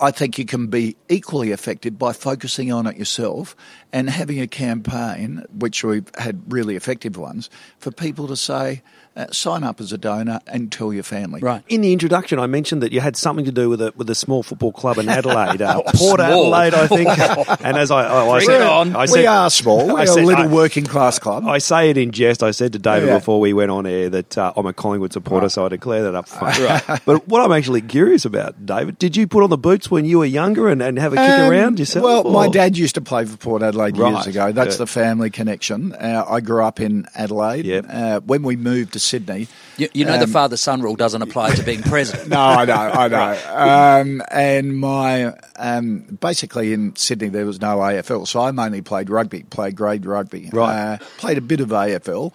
I 0.00 0.12
think 0.12 0.38
you 0.38 0.44
can 0.44 0.68
be 0.68 0.96
equally 1.08 1.50
affected 1.50 1.98
by 1.98 2.12
focusing 2.12 2.70
on 2.70 2.86
it 2.86 2.96
yourself 2.96 3.56
and 3.92 4.08
having 4.08 4.40
a 4.40 4.46
campaign, 4.46 5.44
which 5.52 5.82
we've 5.82 6.08
had 6.16 6.52
really 6.52 6.76
effective 6.76 7.16
ones, 7.16 7.50
for 7.78 7.90
people 7.90 8.28
to 8.28 8.36
say, 8.36 8.82
uh, 9.18 9.26
sign 9.32 9.64
up 9.64 9.80
as 9.80 9.92
a 9.92 9.98
donor 9.98 10.40
and 10.46 10.70
tell 10.72 10.92
your 10.92 11.02
family. 11.02 11.40
Right. 11.40 11.62
In 11.68 11.80
the 11.82 11.92
introduction, 11.92 12.38
I 12.38 12.46
mentioned 12.46 12.82
that 12.82 12.92
you 12.92 13.00
had 13.00 13.16
something 13.16 13.44
to 13.44 13.52
do 13.52 13.68
with 13.68 13.82
a 13.82 13.92
with 13.96 14.08
a 14.08 14.14
small 14.14 14.42
football 14.42 14.72
club 14.72 14.96
in 14.98 15.08
Adelaide, 15.08 15.60
uh, 15.60 15.82
Port 15.94 16.20
Small. 16.20 16.54
Adelaide, 16.54 16.74
I 16.74 16.86
think. 16.86 17.08
and 17.66 17.76
as 17.76 17.90
I, 17.90 18.04
I, 18.06 18.28
I 18.28 18.38
said. 18.40 18.62
I 18.62 19.06
we 19.12 19.26
are 19.26 19.50
small. 19.50 19.88
We're 19.88 19.98
I 19.98 20.02
a 20.04 20.06
said- 20.06 20.24
little 20.24 20.44
I- 20.44 20.46
working 20.46 20.84
class 20.84 21.18
club. 21.18 21.46
I 21.46 21.58
say 21.58 21.90
it 21.90 21.98
in 21.98 22.12
jest. 22.12 22.42
I 22.42 22.52
said 22.52 22.72
to 22.74 22.78
David 22.78 23.08
Yeah. 23.08 23.18
before 23.18 23.40
we 23.40 23.52
went 23.52 23.70
on 23.70 23.86
air 23.86 24.08
that 24.08 24.38
uh, 24.38 24.52
I'm 24.56 24.66
a 24.66 24.72
Collingwood 24.72 25.12
supporter, 25.12 25.48
so 25.48 25.66
I 25.66 25.68
declare 25.68 26.04
that 26.04 26.14
up 26.14 26.28
front. 26.28 27.04
But 27.04 27.26
what 27.26 27.42
I'm 27.42 27.52
actually 27.52 27.82
curious 27.82 28.24
about, 28.24 28.64
David, 28.64 28.98
did 28.98 29.16
you 29.16 29.26
put 29.26 29.42
on 29.42 29.50
the 29.50 29.58
boots 29.58 29.90
when 29.90 30.04
you 30.04 30.18
were 30.20 30.24
younger 30.26 30.68
and, 30.68 30.80
and 30.80 30.98
have 30.98 31.12
a 31.12 31.16
kick 31.16 31.28
Um, 31.28 31.50
around 31.50 31.78
yourself? 31.78 32.04
Well, 32.04 32.24
my 32.24 32.48
dad 32.48 32.76
used 32.78 32.94
to 32.94 33.00
play 33.00 33.24
for 33.24 33.36
Port 33.36 33.62
Adelaide 33.62 33.96
years 33.96 34.26
ago. 34.26 34.52
That's 34.52 34.74
yeah. 34.76 34.78
the 34.78 34.86
family 34.86 35.30
connection. 35.30 35.92
Uh, 35.94 36.24
I 36.28 36.40
grew 36.40 36.62
up 36.62 36.78
in 36.80 37.06
Adelaide. 37.16 37.64
Yep. 37.64 37.86
Uh, 37.88 38.20
when 38.20 38.42
we 38.42 38.54
moved 38.56 38.92
to 38.92 38.98
Sydney, 39.08 39.48
You, 39.76 39.88
you 39.94 40.04
know 40.04 40.18
the 40.18 40.24
Um, 40.24 40.30
father-son 40.30 40.82
rule 40.82 40.96
doesn't 40.96 41.22
apply 41.22 41.54
to 41.54 41.62
being 41.62 41.82
president. 41.82 42.28
no, 42.36 42.38
I 42.40 42.64
know, 42.64 42.74
I 42.74 43.08
know. 43.08 44.00
Um, 44.00 44.22
and 44.30 44.78
my 44.78 45.34
um, 45.56 46.18
basically 46.20 46.72
in 46.72 46.94
Sydney 46.96 47.28
there 47.28 47.46
was 47.46 47.60
no 47.60 47.78
AFL, 47.78 48.26
so 48.28 48.40
I 48.40 48.50
mainly 48.52 48.82
played 48.82 49.08
rugby, 49.10 49.44
played 49.44 49.76
grade 49.76 50.04
rugby. 50.06 50.50
Right. 50.52 50.76
Uh, 50.94 50.98
played 51.16 51.38
a 51.38 51.42
bit 51.42 51.60
of 51.60 51.68
AFL, 51.70 52.32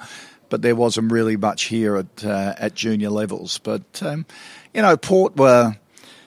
but 0.50 0.62
there 0.62 0.76
wasn't 0.76 1.12
really 1.12 1.38
much 1.38 1.63
here 1.63 1.95
at 1.98 2.26
uh, 2.26 2.54
at 2.58 2.74
junior 2.76 3.10
levels. 3.10 3.60
But 3.60 4.02
um, 4.04 4.26
you 4.74 4.82
know, 4.82 4.98
Port 4.98 5.36
were. 5.38 5.78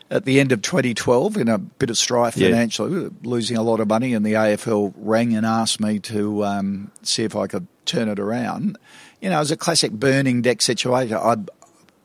At 0.08 0.24
the 0.24 0.38
end 0.38 0.52
of 0.52 0.62
2012, 0.62 1.36
in 1.36 1.48
a 1.48 1.58
bit 1.58 1.90
of 1.90 1.98
strife 1.98 2.36
Yeah. 2.36 2.50
financially, 2.50 3.10
losing 3.24 3.56
a 3.56 3.62
lot 3.62 3.80
of 3.80 3.88
money, 3.88 4.14
and 4.14 4.24
the 4.24 4.34
AFL 4.34 4.94
rang 4.96 5.34
and 5.34 5.44
asked 5.44 5.80
me 5.80 5.98
to 5.98 6.44
um, 6.44 6.92
see 7.02 7.24
if 7.24 7.34
I 7.34 7.48
could 7.48 7.66
turn 7.86 8.08
it 8.08 8.20
around. 8.20 8.78
You 9.26 9.30
know, 9.30 9.38
it 9.38 9.40
was 9.40 9.50
a 9.50 9.56
classic 9.56 9.90
burning 9.90 10.40
deck 10.40 10.62
situation. 10.62 11.18
I'm 11.20 11.48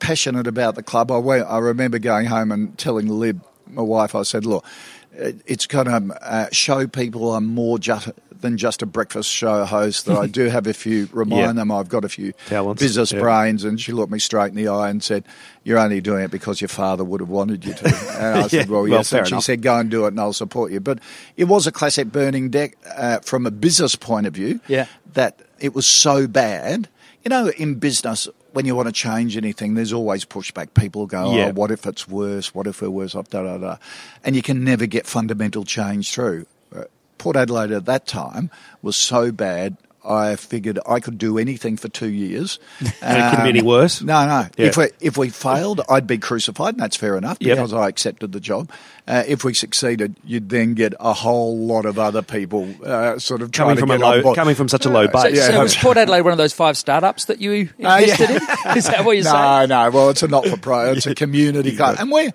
passionate 0.00 0.48
about 0.48 0.74
the 0.74 0.82
club. 0.82 1.12
I, 1.12 1.18
went, 1.18 1.46
I 1.46 1.58
remember 1.58 2.00
going 2.00 2.26
home 2.26 2.50
and 2.50 2.76
telling 2.76 3.06
Lib, 3.06 3.40
my 3.68 3.82
wife, 3.82 4.16
I 4.16 4.22
said, 4.24 4.44
look, 4.44 4.64
it- 5.12 5.40
it's 5.46 5.66
going 5.68 5.86
to 5.86 6.16
uh, 6.20 6.48
show 6.50 6.88
people 6.88 7.32
I'm 7.36 7.46
more 7.46 7.78
just 7.78 8.08
than 8.40 8.56
just 8.58 8.82
a 8.82 8.86
breakfast 8.86 9.30
show 9.30 9.64
host. 9.64 10.06
That 10.06 10.18
I 10.18 10.26
do 10.40 10.46
have 10.48 10.66
a 10.66 10.72
few. 10.74 11.08
Remind 11.12 11.40
Yeah. 11.42 11.52
them 11.52 11.70
I've 11.70 11.88
got 11.88 12.04
a 12.04 12.08
few 12.08 12.32
Talents, 12.48 12.82
business 12.82 13.12
yeah. 13.12 13.20
brains. 13.20 13.62
And 13.62 13.80
she 13.80 13.92
looked 13.92 14.10
me 14.10 14.18
straight 14.18 14.48
in 14.48 14.56
the 14.56 14.66
eye 14.66 14.90
and 14.90 15.00
said, 15.00 15.22
"You're 15.62 15.78
only 15.78 16.00
doing 16.00 16.24
it 16.24 16.32
because 16.32 16.60
your 16.60 16.66
father 16.66 17.04
would 17.04 17.20
have 17.20 17.28
wanted 17.28 17.64
you 17.64 17.72
to." 17.74 17.84
And 18.18 18.38
I 18.38 18.48
said, 18.48 18.66
Yeah, 18.66 18.72
"Well, 18.72 18.80
well, 18.82 18.88
yes." 18.88 19.10
fair 19.10 19.20
and 19.20 19.28
she 19.28 19.34
enough. 19.34 19.44
said, 19.44 19.62
"Go 19.62 19.76
and 19.78 19.88
do 19.92 20.06
it, 20.06 20.08
and 20.08 20.18
I'll 20.18 20.32
support 20.32 20.72
you." 20.72 20.80
But 20.80 20.98
it 21.36 21.44
was 21.44 21.68
a 21.68 21.72
classic 21.72 22.10
burning 22.10 22.50
deck 22.50 22.76
uh, 22.96 23.20
from 23.20 23.46
a 23.46 23.52
business 23.52 23.94
point 23.94 24.26
of 24.26 24.34
view. 24.34 24.58
Yeah. 24.66 24.86
that 25.14 25.40
it 25.60 25.72
was 25.74 25.86
so 25.86 26.26
bad. 26.26 26.88
You 27.24 27.28
know, 27.28 27.48
in 27.50 27.76
business, 27.76 28.28
when 28.52 28.66
you 28.66 28.74
want 28.74 28.88
to 28.88 28.92
change 28.92 29.36
anything, 29.36 29.74
there's 29.74 29.92
always 29.92 30.24
pushback. 30.24 30.74
People 30.74 31.06
go, 31.06 31.34
Yeah. 31.34 31.46
"Oh, 31.46 31.52
what 31.52 31.70
if 31.70 31.86
it's 31.86 32.08
worse? 32.08 32.54
What 32.54 32.66
if 32.66 32.82
we're 32.82 32.90
worse 32.90 33.14
off?" 33.14 33.30
Da 33.30 33.42
da 33.42 33.58
da, 33.58 33.76
and 34.24 34.34
you 34.34 34.42
can 34.42 34.64
never 34.64 34.86
get 34.86 35.06
fundamental 35.06 35.64
change 35.64 36.12
through. 36.12 36.46
Uh, 36.74 36.84
Port 37.18 37.36
Adelaide 37.36 37.70
at 37.70 37.84
that 37.86 38.06
time 38.06 38.50
was 38.82 38.96
so 38.96 39.30
bad. 39.30 39.76
I 40.04 40.36
figured 40.36 40.78
I 40.86 40.98
could 41.00 41.16
do 41.18 41.38
anything 41.38 41.76
for 41.76 41.88
two 41.88 42.08
years. 42.08 42.58
And 43.02 43.18
it 43.18 43.30
couldn't 43.30 43.44
be 43.44 43.48
any 43.50 43.62
worse? 43.62 44.02
No, 44.02 44.26
no. 44.26 44.46
Yeah. 44.56 44.66
If 44.66 44.76
we 44.76 44.86
if 45.00 45.16
we 45.16 45.28
failed, 45.28 45.80
I'd 45.88 46.06
be 46.06 46.18
crucified, 46.18 46.74
and 46.74 46.80
that's 46.82 46.96
fair 46.96 47.16
enough 47.16 47.36
Yep. 47.40 47.56
because 47.56 47.72
I 47.72 47.88
accepted 47.88 48.32
the 48.32 48.40
job. 48.40 48.70
Uh, 49.08 49.24
if 49.26 49.42
we 49.44 49.54
succeeded, 49.54 50.14
you'd 50.24 50.48
then 50.48 50.74
get 50.74 50.94
a 51.00 51.12
whole 51.12 51.56
lot 51.58 51.84
of 51.86 51.98
other 51.98 52.22
people 52.22 52.68
uh, 52.84 53.18
sort 53.18 53.42
of 53.42 53.50
coming 53.52 53.76
trying 53.76 53.80
from 53.80 53.88
to 53.88 53.94
a 53.94 53.98
get 53.98 54.04
on 54.04 54.10
low, 54.16 54.22
board. 54.22 54.36
coming 54.36 54.54
from 54.54 54.68
such 54.68 54.86
a 54.86 54.88
low 54.90 55.06
So, 55.06 55.12
base. 55.22 55.36
Yeah. 55.36 55.48
so 55.48 55.60
was 55.62 55.76
Port 55.76 55.96
Adelaide 55.96 56.20
one 56.22 56.32
of 56.32 56.38
those 56.38 56.52
five 56.52 56.76
startups 56.76 57.24
that 57.26 57.40
you 57.40 57.68
Uh, 57.82 57.98
invested 58.00 58.30
yeah. 58.30 58.70
in? 58.72 58.76
Is 58.78 58.84
that 58.86 59.04
what 59.04 59.16
you're 59.16 59.24
no, 59.32 59.32
saying? 59.32 59.68
no. 59.70 59.90
Well, 59.90 60.10
it's 60.10 60.22
a 60.22 60.28
not 60.28 60.46
for 60.46 60.56
profit. 60.56 60.96
It's 60.98 61.06
a 61.06 61.14
community 61.14 61.74
club, 61.76 61.96
and 61.98 62.10
we're 62.12 62.32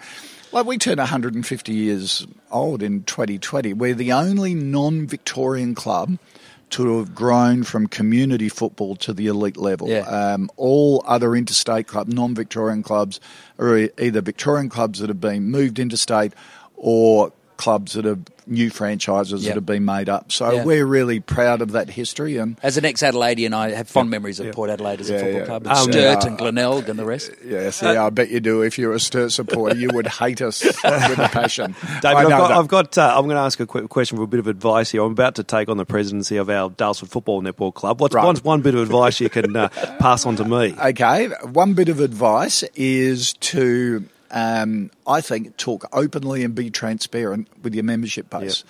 like 0.52 0.66
we 0.66 0.78
turn 0.78 0.98
150 0.98 1.74
years 1.74 2.26
old 2.52 2.82
in 2.84 3.04
2020. 3.04 3.74
We're 3.74 3.94
the 3.94 4.12
only 4.14 4.54
non-Victorian 4.54 5.76
club 5.76 6.18
to 6.70 7.00
have 7.00 7.16
grown 7.16 7.64
from 7.64 7.88
community 7.88 8.50
football 8.50 8.96
to 8.98 9.14
the 9.14 9.28
elite 9.28 9.58
level. 9.58 9.90
Yeah. 9.90 10.00
Um, 10.00 10.50
all 10.58 11.04
other 11.08 11.36
interstate 11.36 11.88
club, 11.88 12.08
non-Victorian 12.08 12.84
clubs, 12.84 13.20
are 13.58 13.90
either 13.98 14.22
Victorian 14.22 14.70
clubs 14.70 15.00
that 15.00 15.10
have 15.10 15.22
been 15.22 15.44
moved 15.50 15.80
interstate 15.80 16.34
or 16.76 17.32
clubs 17.58 17.94
that 17.94 18.06
have 18.06 18.20
new 18.50 18.70
franchises 18.70 19.44
Yep. 19.44 19.50
that 19.50 19.56
have 19.56 19.66
been 19.66 19.84
made 19.84 20.08
up. 20.08 20.32
So 20.32 20.50
Yeah. 20.52 20.64
we're 20.64 20.86
really 20.86 21.20
proud 21.20 21.62
of 21.62 21.74
that 21.74 21.90
history 21.90 22.38
and. 22.38 22.56
As 22.64 22.78
an 22.78 22.86
ex-Adelaidean, 22.86 23.54
I 23.54 23.72
have 23.72 23.90
fond 23.90 24.10
memories 24.10 24.40
of 24.40 24.54
Port 24.54 24.70
Adelaide 24.70 25.02
as 25.02 25.10
a 25.10 25.20
football 25.20 25.40
yeah. 25.42 25.46
club, 25.46 25.64
and 25.68 25.72
Um, 25.78 25.92
Sturt 25.92 25.96
yeah. 26.24 26.28
and 26.28 26.38
Glenelg 26.38 26.88
and 26.88 26.98
the 26.98 27.04
rest. 27.04 27.32
Yes, 27.46 27.82
yeah, 27.82 28.06
I 28.06 28.10
bet 28.10 28.30
you 28.30 28.40
do. 28.40 28.62
If 28.62 28.78
you're 28.78 28.94
a 28.94 29.02
Sturt 29.02 29.34
supporter, 29.34 29.76
you 29.76 29.90
would 29.94 30.08
hate 30.08 30.42
us 30.42 30.64
with 30.84 31.20
a 31.20 31.30
passion. 31.32 31.76
David, 32.02 32.06
I 32.06 32.22
I've 32.24 32.30
got. 32.30 32.52
I've 32.52 32.68
got 32.70 32.98
uh, 32.98 33.14
I'm 33.18 33.26
going 33.26 33.36
to 33.36 33.42
ask 33.42 33.60
a 33.60 33.66
quick 33.66 33.90
question 33.90 34.16
for 34.18 34.24
a 34.24 34.28
bit 34.28 34.40
of 34.40 34.48
advice 34.48 34.92
here. 34.92 35.04
I'm 35.04 35.12
about 35.12 35.36
to 35.36 35.44
take 35.44 35.68
on 35.68 35.76
the 35.76 35.86
presidency 35.86 36.38
of 36.38 36.50
our 36.50 36.70
Daylesford 36.70 37.10
Football 37.10 37.42
Netball 37.42 37.74
Club. 37.74 38.00
What's 38.00 38.16
Right. 38.16 38.24
one, 38.26 38.38
one 38.38 38.62
bit 38.62 38.76
of 38.76 38.82
advice 38.82 39.20
you 39.20 39.30
can 39.30 39.56
uh, 39.58 39.68
pass 40.00 40.26
on 40.26 40.38
to 40.38 40.46
me? 40.46 40.74
Okay, 40.82 41.28
one 41.52 41.74
bit 41.74 41.90
of 41.90 42.00
advice 42.00 42.64
is 42.76 43.34
to, 43.42 44.06
um, 44.32 44.92
I 45.06 45.22
think, 45.22 45.58
talk 45.58 45.88
openly 45.94 46.44
and 46.44 46.54
be 46.56 46.70
transparent 46.70 47.48
with 47.64 47.74
your 47.74 47.84
membership 47.84 48.30
base. 48.30 48.64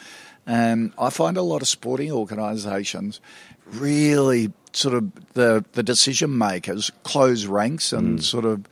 Um, 0.46 0.94
I 0.98 1.10
find 1.10 1.36
a 1.38 1.42
lot 1.42 1.62
of 1.62 1.68
sporting 1.68 2.12
organisations 2.12 3.20
really 3.66 4.52
sort 4.72 4.96
of 4.96 5.34
the 5.34 5.66
the 5.74 5.84
decision 5.84 6.38
makers 6.38 6.92
close 7.04 7.46
ranks 7.46 7.92
and 7.92 8.24
sort 8.24 8.46
of 8.46 8.66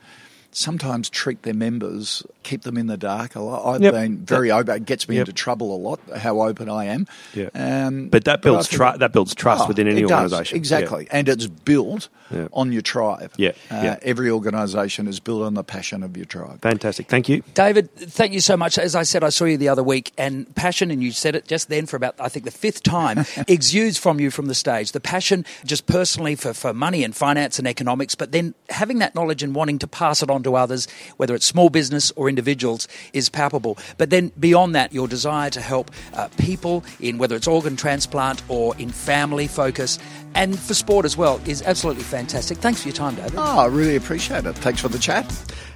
sometimes 0.60 1.10
treat 1.10 1.42
their 1.42 1.52
members, 1.54 2.22
keep 2.42 2.62
them 2.62 2.78
in 2.78 2.86
the 2.86 2.96
dark 2.96 3.34
a 3.36 3.40
lot. 3.40 3.74
I've 3.74 3.82
Yep. 3.82 3.92
been 3.92 4.16
very 4.24 4.50
open. 4.50 4.74
It 4.76 4.86
gets 4.86 5.06
me 5.06 5.16
Yep. 5.16 5.28
into 5.28 5.32
trouble 5.34 5.74
a 5.74 5.76
lot. 5.76 6.00
How 6.16 6.40
open 6.40 6.70
I 6.70 6.86
am. 6.86 7.06
Yeah. 7.34 7.48
Um, 7.54 8.08
But 8.08 8.24
that 8.24 8.40
builds 8.40 8.68
I 8.68 8.70
think- 8.70 8.90
tru- 8.92 8.98
that 8.98 9.12
builds 9.12 9.34
trust 9.34 9.64
Oh, 9.64 9.68
within 9.68 9.86
any 9.86 10.00
it 10.02 10.08
does, 10.08 10.32
organisation. 10.32 10.56
Exactly, 10.56 11.08
and 11.10 11.28
it's 11.28 11.46
built 11.46 12.08
Yeah. 12.30 12.48
on 12.54 12.72
your 12.72 12.80
tribe. 12.82 13.32
Yeah, 13.36 13.50
Uh, 13.70 13.80
yeah. 13.84 13.96
Every 14.02 14.30
organisation 14.30 15.06
is 15.08 15.20
built 15.20 15.42
on 15.42 15.52
the 15.54 15.62
passion 15.62 16.02
of 16.02 16.16
your 16.16 16.24
tribe. 16.26 16.62
Fantastic. 16.62 17.08
Thank 17.08 17.28
you. 17.28 17.42
David, 17.52 17.94
thank 17.94 18.32
you 18.32 18.40
so 18.40 18.56
much. 18.56 18.78
As 18.78 18.94
I 18.96 19.02
said, 19.02 19.22
I 19.22 19.28
saw 19.28 19.44
you 19.44 19.58
the 19.58 19.68
other 19.68 19.82
week, 19.84 20.12
and 20.16 20.52
passion, 20.54 20.90
and 20.90 21.02
you 21.02 21.12
said 21.12 21.34
it 21.36 21.46
just 21.46 21.68
then 21.68 21.84
for 21.84 21.96
about, 21.96 22.14
I 22.18 22.28
think, 22.30 22.46
the 22.46 22.50
fifth 22.50 22.82
time, 22.82 23.26
exudes 23.46 23.98
from 23.98 24.20
you 24.20 24.30
from 24.30 24.46
the 24.46 24.54
stage. 24.54 24.92
The 24.92 25.00
passion, 25.00 25.44
just 25.66 25.86
personally, 25.86 26.34
for, 26.34 26.54
for 26.54 26.72
money 26.72 27.04
and 27.04 27.14
finance 27.14 27.58
and 27.58 27.68
economics, 27.68 28.14
but 28.14 28.32
then 28.32 28.54
having 28.70 28.98
that 29.00 29.14
knowledge 29.14 29.42
and 29.42 29.54
wanting 29.54 29.78
to 29.80 29.86
pass 29.86 30.22
it 30.22 30.30
on 30.30 30.42
to 30.46 30.56
others, 30.56 30.88
whether 31.18 31.34
it's 31.34 31.46
small 31.46 31.68
business 31.68 32.10
or 32.16 32.28
individuals, 32.28 32.88
is 33.12 33.28
palpable. 33.28 33.78
But 33.98 34.10
then 34.10 34.32
beyond 34.40 34.74
that, 34.74 34.92
your 34.92 35.08
desire 35.08 35.50
to 35.50 35.60
help 35.60 35.90
uh, 36.14 36.28
people 36.38 36.84
in 37.00 37.18
whether 37.18 37.36
it's 37.36 37.46
organ 37.46 37.76
transplant 37.76 38.42
or 38.48 38.74
in 38.76 38.90
family 38.90 39.46
focus, 39.46 39.98
and 40.34 40.58
for 40.58 40.74
sport 40.74 41.04
as 41.04 41.16
well, 41.16 41.40
is 41.46 41.62
absolutely 41.62 42.04
fantastic. 42.04 42.58
Thanks 42.58 42.82
for 42.82 42.88
your 42.88 42.96
time, 42.96 43.14
David. 43.14 43.34
Oh, 43.36 43.60
I 43.60 43.66
really 43.66 43.96
appreciate 43.96 44.44
it. 44.44 44.54
Thanks 44.56 44.80
for 44.80 44.88
the 44.88 44.98
chat. 44.98 45.26